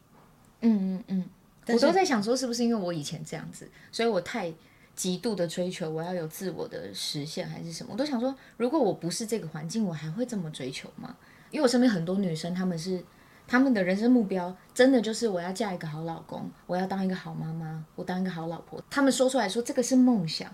[0.61, 1.29] 嗯嗯嗯，
[1.67, 4.51] 我都在想说，是不是因为我以前这样子，所以我太
[4.95, 7.89] 极度的追求，我要有自我的实现，还是什么？
[7.93, 11.15] 我都想说，如果我不是这个环境，我还会这么追求吗？
[11.51, 13.03] 因为我身边很多女生，她们是。
[13.47, 18.83] 她们的人生目标真的就是我要嫁一个好老公，我要当一个好妈妈，我当一个好老婆。
[18.89, 20.49] 她们说出来说这个是梦想，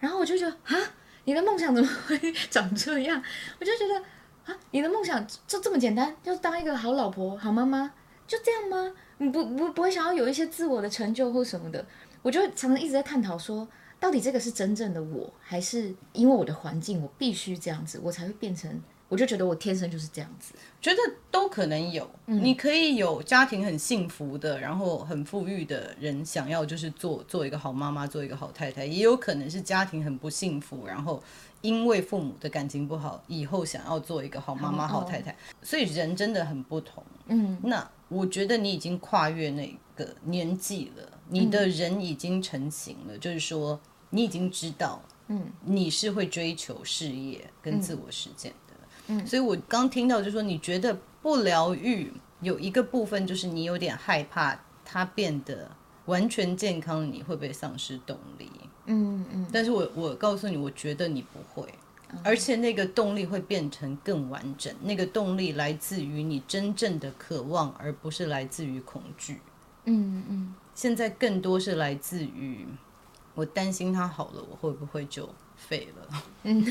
[0.00, 0.76] 然后我就觉得啊，
[1.22, 2.18] 你的梦想怎么会
[2.50, 3.22] 长这样？
[3.60, 7.92] 我就觉得啊，你的梦想就这么简单，就当一个好老婆、好妈妈，
[8.26, 8.92] 就这样吗？
[9.18, 11.86] 你不不不会想要有一些自我的成就或什么的？
[12.22, 13.68] 我就常常一直在探讨说，
[14.02, 18.82] 到底这个是真正的我，还是因为我的环境，我必须这样子，我才会变成。
[19.08, 20.96] 我就觉得我天生就是这样子，觉得
[21.30, 22.10] 都可能有。
[22.26, 31.22] 嗯、你可以有家庭很幸福的，然后很富裕的人想要就是做做一个好妈妈，做一个好太太，也有可能是家庭很不幸福，然后
[31.60, 35.36] 因为父母的感情不好，以后想要做一个好妈妈、好太太。
[35.62, 37.04] 所以人真的很不同。
[37.26, 43.78] 嗯，那我觉得你已经跨越那个年纪了，你的人已经成型了，嗯、就是说
[44.14, 48.74] 你已经知道，嗯，你是会追求事业跟自我实践的。
[49.08, 55.70] 嗯，所以我刚听到就是说，你觉得不疗愈有一个部分，就是你有点害怕它变得
[56.04, 58.50] 完全健康，你会不会丧失动力？
[58.86, 59.46] 嗯嗯。
[59.50, 61.66] 但是我我告诉你，我觉得你不会，
[62.22, 64.74] 而且那个动力会变成更完整。
[64.82, 69.40] 那个动力来自于你真正的渴望，而不是来自于恐惧。
[69.86, 70.54] 嗯嗯。
[70.74, 72.66] 现在更多是来自于
[73.34, 75.28] 我担心他好了，我会不会就？
[75.54, 76.66] 废了， 嗯，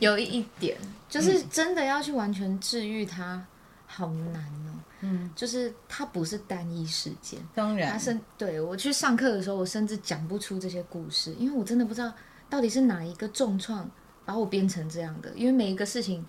[0.00, 0.76] 有一点
[1.08, 3.46] 就是真的要去完全治愈他，
[3.86, 4.74] 好难哦。
[5.02, 12.12] 嗯，就是他不是单一事件，当然，他是对我去上课的时候，我甚至讲不出这些故事，因为我真的不知道
[12.50, 13.88] 到底是哪一个重创
[14.24, 15.32] 把我变成这样的。
[15.36, 16.26] 因为每一个事情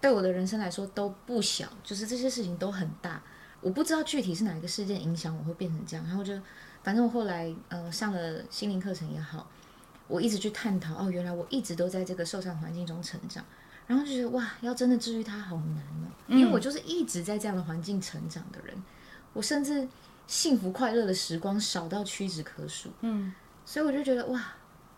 [0.00, 3.20] 对我的人生来说都不小，就是这些事情都很大，
[3.60, 6.06] 我不知道具体是哪一个事件影响我会变成这样。
[6.06, 6.32] 然后就
[6.88, 9.46] 反正我后来呃上了心灵课程也好。
[10.06, 13.44] 我一直去探讨哦，原来我一直都在这个受伤环境中成长，
[13.86, 18.74] 然后就觉得哇，要真的治愈它好难哦，因为我就是一直在这样的环境成长的人，
[19.34, 19.86] 我甚至
[20.26, 23.34] 幸福快乐的时光少到屈指可数，嗯，
[23.66, 24.42] 所以我就觉得哇，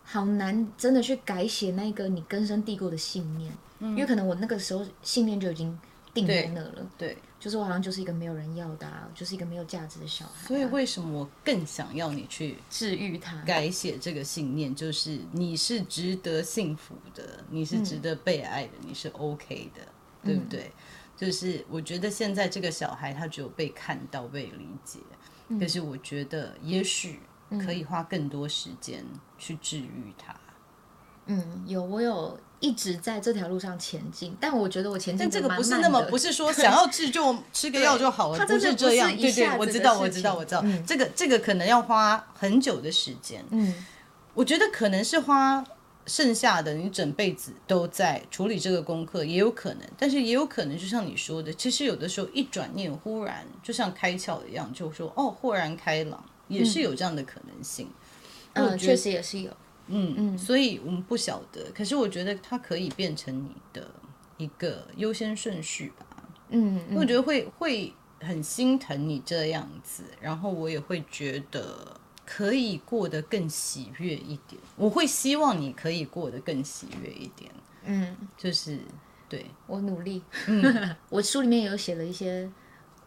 [0.05, 5.76] 好难真的去改写那个你根深蒂固的信念，嗯因为可能我那个时候信念就已经
[6.14, 7.09] 定在那了，对。
[7.09, 10.47] 对就是我好像就是一个没有人要的，啊，就是一个没有价值的小孩，啊。
[10.47, 14.74] 所以为什么我更想要你去治愈他，改写这个信念？
[14.74, 19.80] 就是你是值得幸福的，你是值得被爱的，嗯、你是 OK 的，
[20.22, 20.64] 对不对？
[20.64, 20.72] 嗯、
[21.16, 24.99] 就是我觉得现在这个小孩他只有被看到、被理解，
[25.49, 27.20] 嗯、可是我觉得也许
[27.64, 29.03] 可以花更多时间
[29.38, 30.38] 去治愈他。
[31.27, 32.39] 嗯，有我有。
[32.62, 39.11] 一直在这条路上前进，但我觉得我前进，但这个不是那么，不是说 想要治就吃个药就好了，不是这样。
[39.16, 40.62] 对对，我知道，我知道，我知道。
[40.87, 43.43] 这个这个可能要花很久的时间。
[43.49, 43.75] 嗯，
[44.35, 45.64] 我觉得可能是花
[46.05, 57.89] 剩下的你整辈子都在处理这个功课，也有可能，但是也有可能就像你说的，其实有的时候一转念，忽然就像开窍一样，就说哦，豁然开朗，也是有这样的可能性。
[58.53, 59.51] 嗯，确实也是有。
[59.91, 63.86] 嗯嗯，所以我们不晓得，可是我觉得它可以变成你的
[64.36, 66.07] 一个优先顺序吧。
[66.51, 74.61] 嗯，嗯，我觉得会会很心疼你这样子，然后我也会觉得可以过得更喜悦一点。
[74.76, 77.51] 我会希望你可以过得更喜悦一点。
[77.84, 78.78] 嗯，就是
[79.28, 80.22] 对，我努力。
[80.47, 82.51] 嗯， 我书里面有写了一些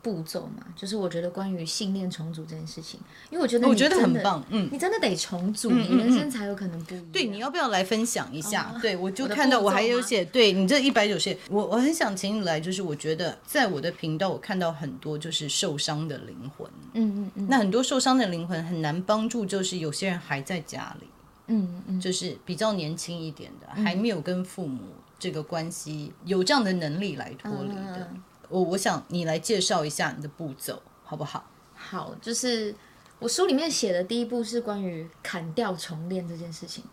[0.03, 2.99] 步骤嘛，就是我觉得关于信念重组这件事情，
[3.31, 7.05] 因为我觉得我觉得很棒，嗯，你真的得重组，你人生才有可能不一样。
[7.13, 8.73] 对，你要不要来分享一下？
[8.75, 21.07] 哦、对，我就看到我还有写，对你这一百九十，我我很想请你来，就是我觉得在我的频道，我看到很多就是受伤的灵魂，嗯嗯嗯，那很多受伤的灵魂很难帮助，就是有些人还在家里，
[21.47, 24.81] 嗯嗯，就是比较年轻一点的，还没有跟父母
[25.17, 28.09] 这个关系有这样的能力来脱离的。
[28.11, 28.21] 嗯
[28.53, 31.43] 我我想你来介绍一下你的步骤，好不好？
[31.73, 32.75] 好，就是
[33.17, 36.83] 我书里面写的第一步是关于砍掉重练这件事情。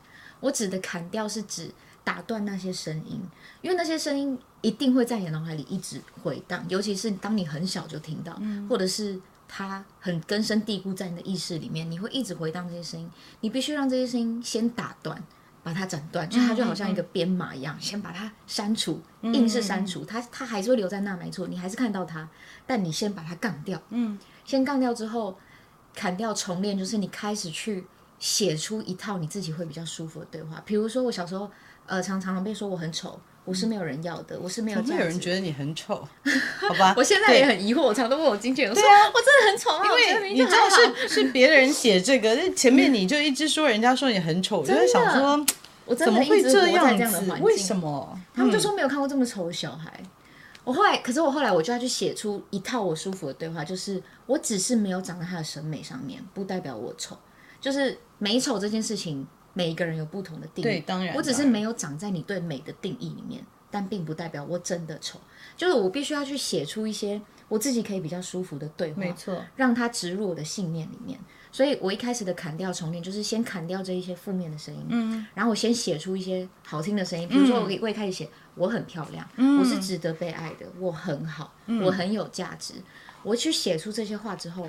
[0.41, 1.71] 我指的砍掉是指
[2.03, 3.21] 打断那些声音，
[3.61, 13.11] 因为那些声音一定会在你脑海里一直回荡，尤其是当你很小就听到，嗯、或者是它很根深蒂固在你的意识里面，你会一直回荡这些声音。
[13.43, 15.23] 你必须让这些声音先打断。
[15.63, 22.29] 把它斩断，就它就好像一个编码一样，先把它删除，硬是删除，它它还是会留在那，没错，你还是看到它，
[22.67, 25.39] 但你先把它杠掉，嗯，先杠掉之后，
[25.95, 27.87] 砍掉重练，就是你开始去
[28.19, 30.63] 写出一套你自己会比较舒服的对话。
[30.65, 31.51] 比如说我小时候，
[31.87, 34.93] 呃，常常被说我很丑，我是没有人要的，我是没有价值。
[34.93, 35.97] 有人觉得你很丑，
[36.61, 36.95] 好吧？
[36.99, 39.85] 我现在也很疑惑，我常常都问我经纪人说，啊，我真的很丑吗？
[39.99, 45.45] 因为你知道是是别人写这个，前面你就一直说人家说你很丑，我就想说。
[45.87, 48.17] 我真的一直活在这样的环境，为什么？
[48.33, 49.93] 他们就说没有看过这么丑的小孩。
[50.01, 50.07] 嗯、
[50.63, 57.19] 我后来，可是我后来我就要去写出一套我舒服的对话，就是我只是没有长在他的审美上面，不代表我丑。
[57.61, 60.65] 就是美丑这件事情，每一个人有不同的定义。
[60.65, 65.19] 对，当然，我只是没有长在你对美的定义里面，但并不代表我真的丑。
[65.57, 71.19] 就是我必须要去写出一些我自己可以比较舒服的对话，没错，让它植入我的信念里面。
[71.53, 82.75] 所以我一开始的砍掉重练，就是先砍掉这一些负面的声音，嗯，然后我先写出一些好听的声音，比如说我我一开始写我很漂亮，嗯，我是值得被爱的，我很好，嗯，我很有价值。
[83.25, 84.69] 我去写出这些话之后，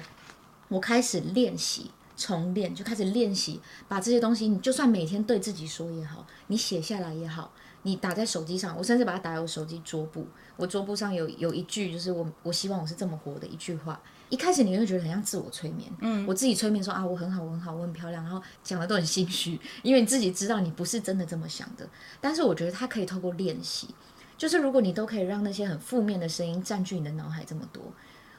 [0.70, 7.52] 我开始练习重练，就开始练习把这些东西，你就算每天对自己说也好，你写下来也好，
[7.82, 14.00] 你打在手机上，我甚至把它打在我手机桌布，我桌布上有有一句就是我我希望我是这么活的一句话。
[14.30, 21.86] 一开始你会觉得很像自我催眠，嗯，我自己催眠说啊，我很好，我很好，我很漂亮，然后讲的都很心虚， 因为你自己知道你不是真的这么想的。
[22.22, 23.90] 但是我觉得它可以透过练习，
[24.38, 27.84] 就是如果你都可以让那些很负面的声音占据你的脑海这么多，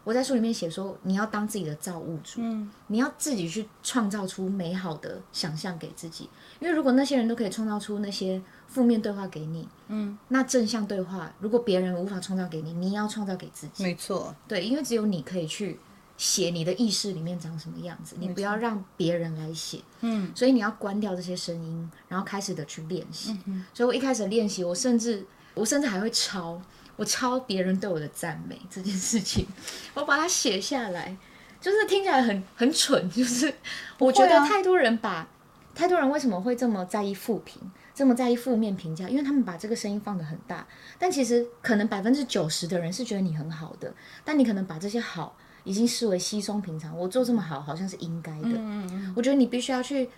[0.04, 6.28] 我在书里面写说，你要当自己的造物主，嗯，你要自己去创造出美好的想象给自己，
[6.60, 13.84] 因为如果那些人都可以创造出那些负面对话给你，嗯，那正向对话，如果别人无法创造给你，你也要创造给自己。
[13.84, 15.78] 没错，对，因为只有你可以去
[16.16, 19.80] 写你的意识里面长什么样子，你不要让别人来写。
[20.00, 23.38] 嗯，所以你要关掉这些声音，然后开始的去练习。
[23.46, 25.24] 嗯，所以我一开始练习，我甚至
[25.54, 26.60] 我甚至还会抄，
[26.96, 29.46] 我抄别人对我的赞美这件事情，
[29.94, 31.16] 我把它写下来，
[31.60, 33.52] 就是听起来很很蠢，就是
[33.98, 35.28] 我觉得太多人把
[35.74, 37.60] 太多人为什么会这么在意负评？
[37.94, 40.66] 这么在意负面评价，因为他们把这个声音放得很大，
[40.98, 43.92] 但其实可能百分之九十的人是觉得你很好的，
[44.24, 46.96] 但你可能把这些好已经视为稀松平常。
[46.98, 48.48] 我做这么好，好像是应该的。
[48.48, 50.08] 嗯嗯，我觉得你必须要去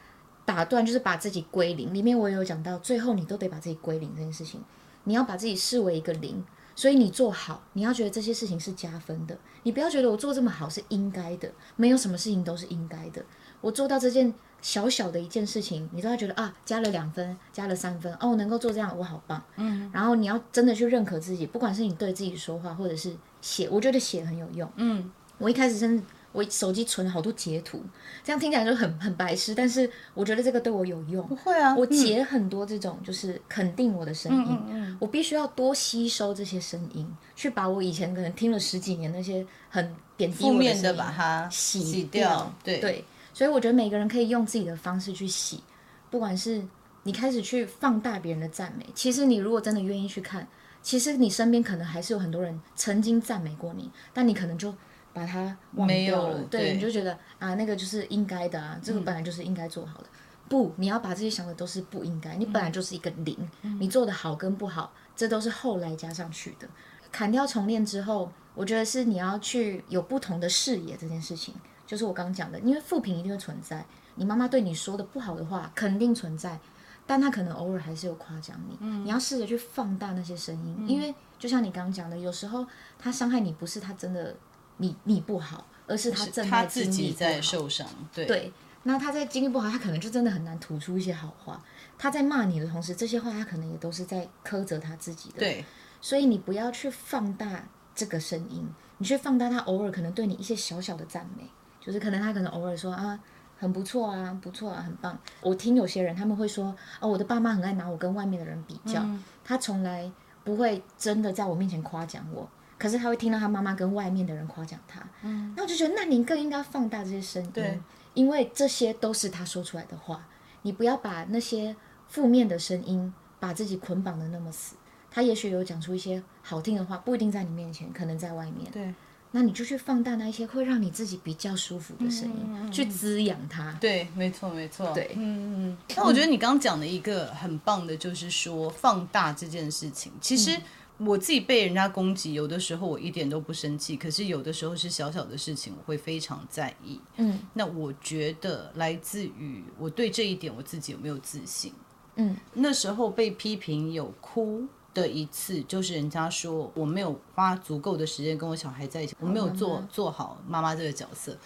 [0.44, 1.92] 打断，就是把自己归零。
[1.92, 4.62] 里面我也有讲到，最后你都得把自己归零这件事情，
[5.02, 6.44] 你要把自己视为一个零，
[6.76, 13.24] 所以你做好，你要觉得这些事情是加分的，你不要觉得我做这么好是应该的，没有什么事情都是应该的。
[13.60, 14.32] 我做到这件。
[14.64, 19.44] 小小的一件事情，你都要觉得啊，加了两分，加了三分，哦，能够做这样，我好棒。
[19.56, 24.66] 嗯，然后你要真的去认可自己，不管是你对自己说话，或者是写，我觉得写很有用。
[24.76, 26.02] 嗯，我一开始真的，
[26.34, 27.80] 我手机存了好多截图，
[28.22, 31.26] 这样听起来就很很白痴，但是我觉得这个对我有用。
[31.28, 41.92] 不会啊，我截很多这种就是肯定我的声音，嗯嗯嗯，我必须要多吸收这些声音，去把我以前可能听了十几年那些很贬低我的声音负面的把它洗掉。
[41.92, 42.80] 洗掉对。
[42.80, 45.60] 对所以我觉得每个人可以用自己的方式去洗，
[46.08, 46.62] 不管是
[47.02, 50.46] 你开始去放大别人的赞美，其实你如果真的愿意去看，
[50.82, 54.72] 其实你身边可能还是有很多人曾经赞美过你，但你可能就
[55.14, 60.04] 把它忘掉了，对，对，你就觉得啊，那个就是应该的啊，这个本来就是应该做好的。
[60.04, 66.68] 嗯、不，你要把这些想的都是不应该，你本来就是一个零，嗯、你做的好跟不好，这都是后来加上去的。
[67.10, 71.54] 砍掉重练之后，我觉得是你要去有不同的视野这件事情。
[71.86, 73.84] 就是我刚刚讲的，因为负评一定会存在，
[74.14, 76.58] 你妈妈对你说的不好的话肯定存在，
[77.06, 78.76] 但她可能偶尔还是有夸奖你。
[78.80, 82.66] 嗯，你要试着去放大那些声音，嗯，因为就像你刚刚讲的，有时候
[82.98, 84.34] 她伤害你不是她真的
[84.78, 87.86] 你你不好，而是他正在经历，他自己在受伤。
[88.12, 88.52] 对对，
[88.82, 91.62] 那他在经历不好，他可能就真的很难吐出一些好话。
[91.96, 95.38] 他在骂你的同时，这些话他可能也都是在苛责他自己的。
[95.38, 95.64] 对，
[96.00, 97.64] 所以你不要去放大
[97.94, 98.68] 这个声音。
[98.98, 101.44] 你去放大他偶尔可能对你一些小小的赞美，
[101.80, 103.18] 就是可能他可能偶尔说啊
[103.58, 105.18] 很不错啊，不错啊，很棒。
[105.40, 110.10] 我听有些人他们会说哦，我的爸妈很爱拿我跟外面的人比较，嗯、他从来
[110.44, 112.48] 不会真的在我面前夸奖我，
[112.78, 115.00] 可是他会听到他妈妈跟外面的人夸奖他。
[115.22, 117.80] 嗯，那我就觉得那你更应该放大这些声音，对，
[118.14, 120.26] 因为这些都是他说出来的话，
[120.62, 121.74] 你不要把那些
[122.08, 124.76] 负面的声音把自己捆绑的那么死。
[125.10, 128.68] 他也许有讲出一些好听的话，不一定在你面前，可能在外面。
[128.72, 128.92] 对，
[129.30, 133.72] 那你就去放大那一些会让你自己比较舒服的声音，嗯、去滋养它。
[133.80, 134.92] 对，没错，没错。
[134.92, 135.78] 对，嗯嗯。
[135.96, 140.10] 那我觉得你刚刚讲的一个很棒的，就是说放大这件事情。
[140.20, 140.60] 其实
[140.98, 147.00] 我自己被人家攻击，有的时候我一点都不生气，可是有的时候是小小的事情，我会非常在意。
[147.16, 151.72] 嗯，那我觉得来自于我对这一点我自己有没有自信。
[152.16, 154.64] 嗯，那时候被批评有哭
[154.94, 161.36] 的一次，就是人家说我没有花足够的时间跟我小孩在一起，我没有做做好妈妈这个角色。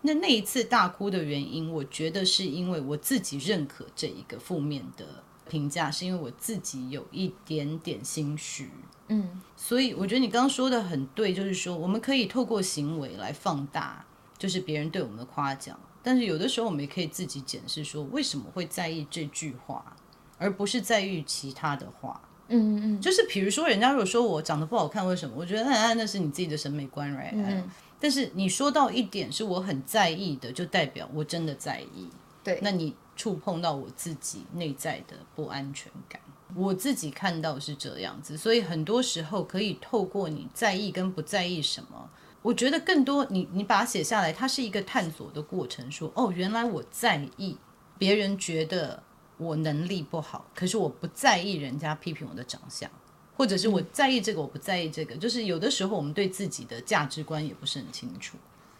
[0.00, 5.04] 那那一次大哭的原因，我觉得是因为我自己认可这一个负面的
[5.48, 8.70] 评价，是因为我自己有一点点心虚。
[9.08, 14.04] 嗯，所以我觉得你刚刚说的很对，就是说我们可以透过行为来放大，
[14.38, 19.96] 就是别人对我们的夸奖，但是有的时候我们也可以自己检视说，为什么会在意这句话，
[20.38, 22.20] 而不是在意其他的话。
[22.48, 25.34] 嗯嗯，就是比如说，人家如果说我长得不好看，为什么？
[25.34, 27.32] 我觉得那那是你自己的审美观，right？
[27.32, 27.70] 嗯。
[27.98, 32.08] 但是你说到一点是我很在意的，就代表我真的在意。
[32.42, 36.20] 对，那你触碰到我自己内在的不安全感，
[36.54, 42.10] 我自己看到是这样子，所以很多时候可以透过你在意跟不在意什么，
[42.42, 45.90] 我觉得更多你你把它写下来，它是一个探索的过程。
[45.90, 47.56] 说哦，原来我在意
[47.98, 49.02] 别人觉得。
[49.36, 52.88] 我能力不好，可是我不在意人家批评我的长相，
[53.36, 58.38] 或者是我在意这个，我不在意这个，嗯、就是有的时候我们对自己的价值观也不是很清楚。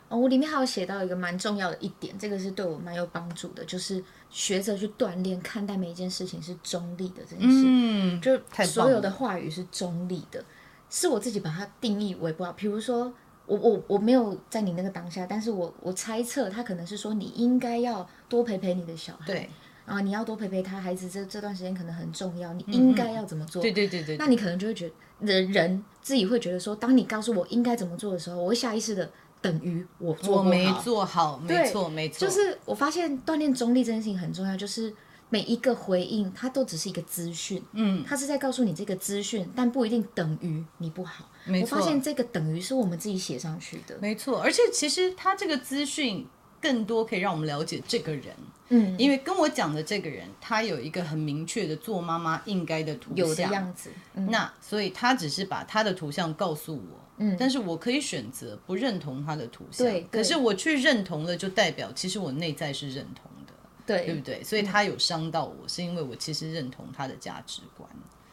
[0.09, 7.63] 哦，我里面还有写到一个蛮重要的一点，这个是对我蛮有帮助的，就是学着去锻炼看待每一件事情是中立的这件事。
[7.67, 10.45] 嗯，就所有的话语是中立的，
[10.91, 12.53] 是我自己把它定义为不好。
[12.53, 13.13] 比如说，
[13.47, 19.27] 我我我没有在你那个当下，但是我我猜测他可能是说你应该要多陪陪你的小孩。
[19.27, 19.51] 对。
[19.87, 23.61] 啊，你要多陪陪他，孩子这这段时间可能很重要，你应该要怎么做？
[23.61, 24.17] 对对对对。
[24.17, 24.95] 那你可能就会觉得
[25.27, 29.11] 人人自己会觉得说，当你告诉我应该怎么做的时候，我会下意识的
[29.45, 30.38] 等于我做。
[30.38, 32.26] 我没做好，没错没错。
[32.26, 34.90] 就是我发现锻炼中立这件事情很重要，就是
[35.28, 41.28] 每一个回应它都只是一个资讯，嗯，它是在告诉你这个资讯，但不一定等于你不好。
[41.45, 41.76] 没错。
[41.76, 43.99] 我发现这个等于是我们自己写上去的。
[44.01, 46.26] 没错，而且其实它这个资讯。
[46.61, 48.34] 更多可以让我们了解这个人，
[48.70, 63.53] 嗯，因为跟我讲的这个人，他有一个很明确的做妈妈应该的图像有的样子，嗯、那所以他只是把他的图像告诉我，嗯，但是我可以选择不认同他的图像，对，可是我去认同了，就代表其实我内在是认同的，
[63.87, 64.43] 对，对不对？
[64.43, 67.89] 所以他有伤到我，是因为我其实认同他的价值观。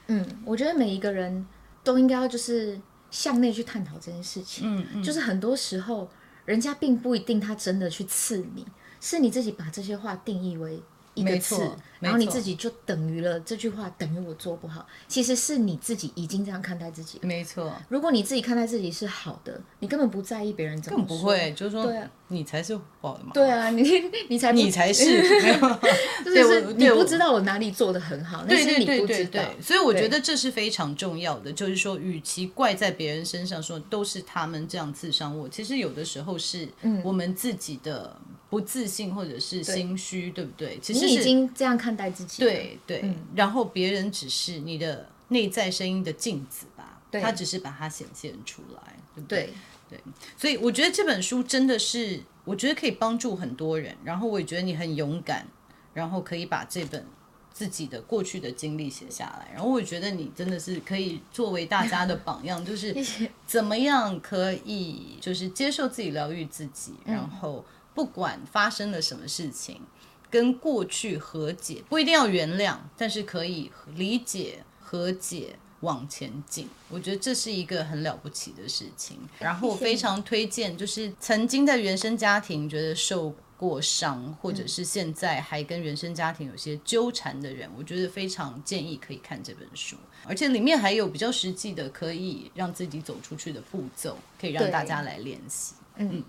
[0.08, 1.46] 嗯，我觉得每一个人
[1.84, 2.80] 都应该要就是
[3.10, 6.10] 向内去探讨这件事情，嗯嗯，就是很多时候。
[6.44, 8.66] 人家并不一定他真的去刺你，
[9.00, 10.82] 是你自己把这些话定义为
[11.14, 17.20] 一个刺，然后你自己就等于了这句话等于我做不好，其实是你自己已经这样看待自己。
[17.22, 23.32] 没错，如果你自己看待自己是好的，你根本不在意别人怎么说，更不会，就是说，对啊，你才是不好的嘛。
[23.34, 23.84] 对啊，你
[24.30, 25.22] 你才你才是，
[26.24, 29.42] 就是你不知道我哪里做的很好，那是你不知道。
[29.62, 36.70] 所以我觉得这是非常重要的，就是说，与其怪在别人身上，说都是他们这样刺伤我，其实有的时候是
[37.04, 38.18] 我们自己的。
[38.52, 40.80] 不自信或者是心虚，对，对不对？
[40.82, 42.44] 其实你已经这样看待自己。
[42.44, 49.54] 对对，嗯、然后别人只是你的内在声音的镜子吧，对他只是把它显现出来，对不对？
[49.90, 50.00] 对，对，
[50.36, 53.96] 所以我觉得这本书真的是，我觉得可以帮助很多人。
[54.04, 55.48] 然后我也觉得你很勇敢，
[55.94, 57.06] 然后可以把这本
[57.54, 59.48] 自己的过去的经历写下来。
[59.54, 62.94] 然后我觉得你真的是可以作为大家的榜样，就是
[63.48, 67.64] 怎么样可以就是接受自己，疗愈自己，然后。
[67.94, 69.82] 不管发生了什么事情，
[70.30, 76.70] 跟过去和解，不一定要原谅，但是可以理解、和解，往前进。
[76.90, 79.20] 我觉得这是一个很了不起的事情。
[79.40, 89.98] 然后我非常推荐，就是曾经在原生家庭觉得受过伤，或者是现在还跟原生家庭有些纠缠的人，我觉得非常建议可以看这本书。
[90.26, 95.74] 而且里面还有比较实际的，可以让自己走出去的步骤，可以让大家来练习。
[95.98, 96.24] 嗯。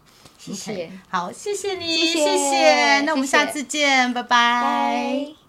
[0.46, 4.12] 嗯谢谢，好，谢谢你，谢谢，那我们下次见。
[4.12, 5.41] 拜拜。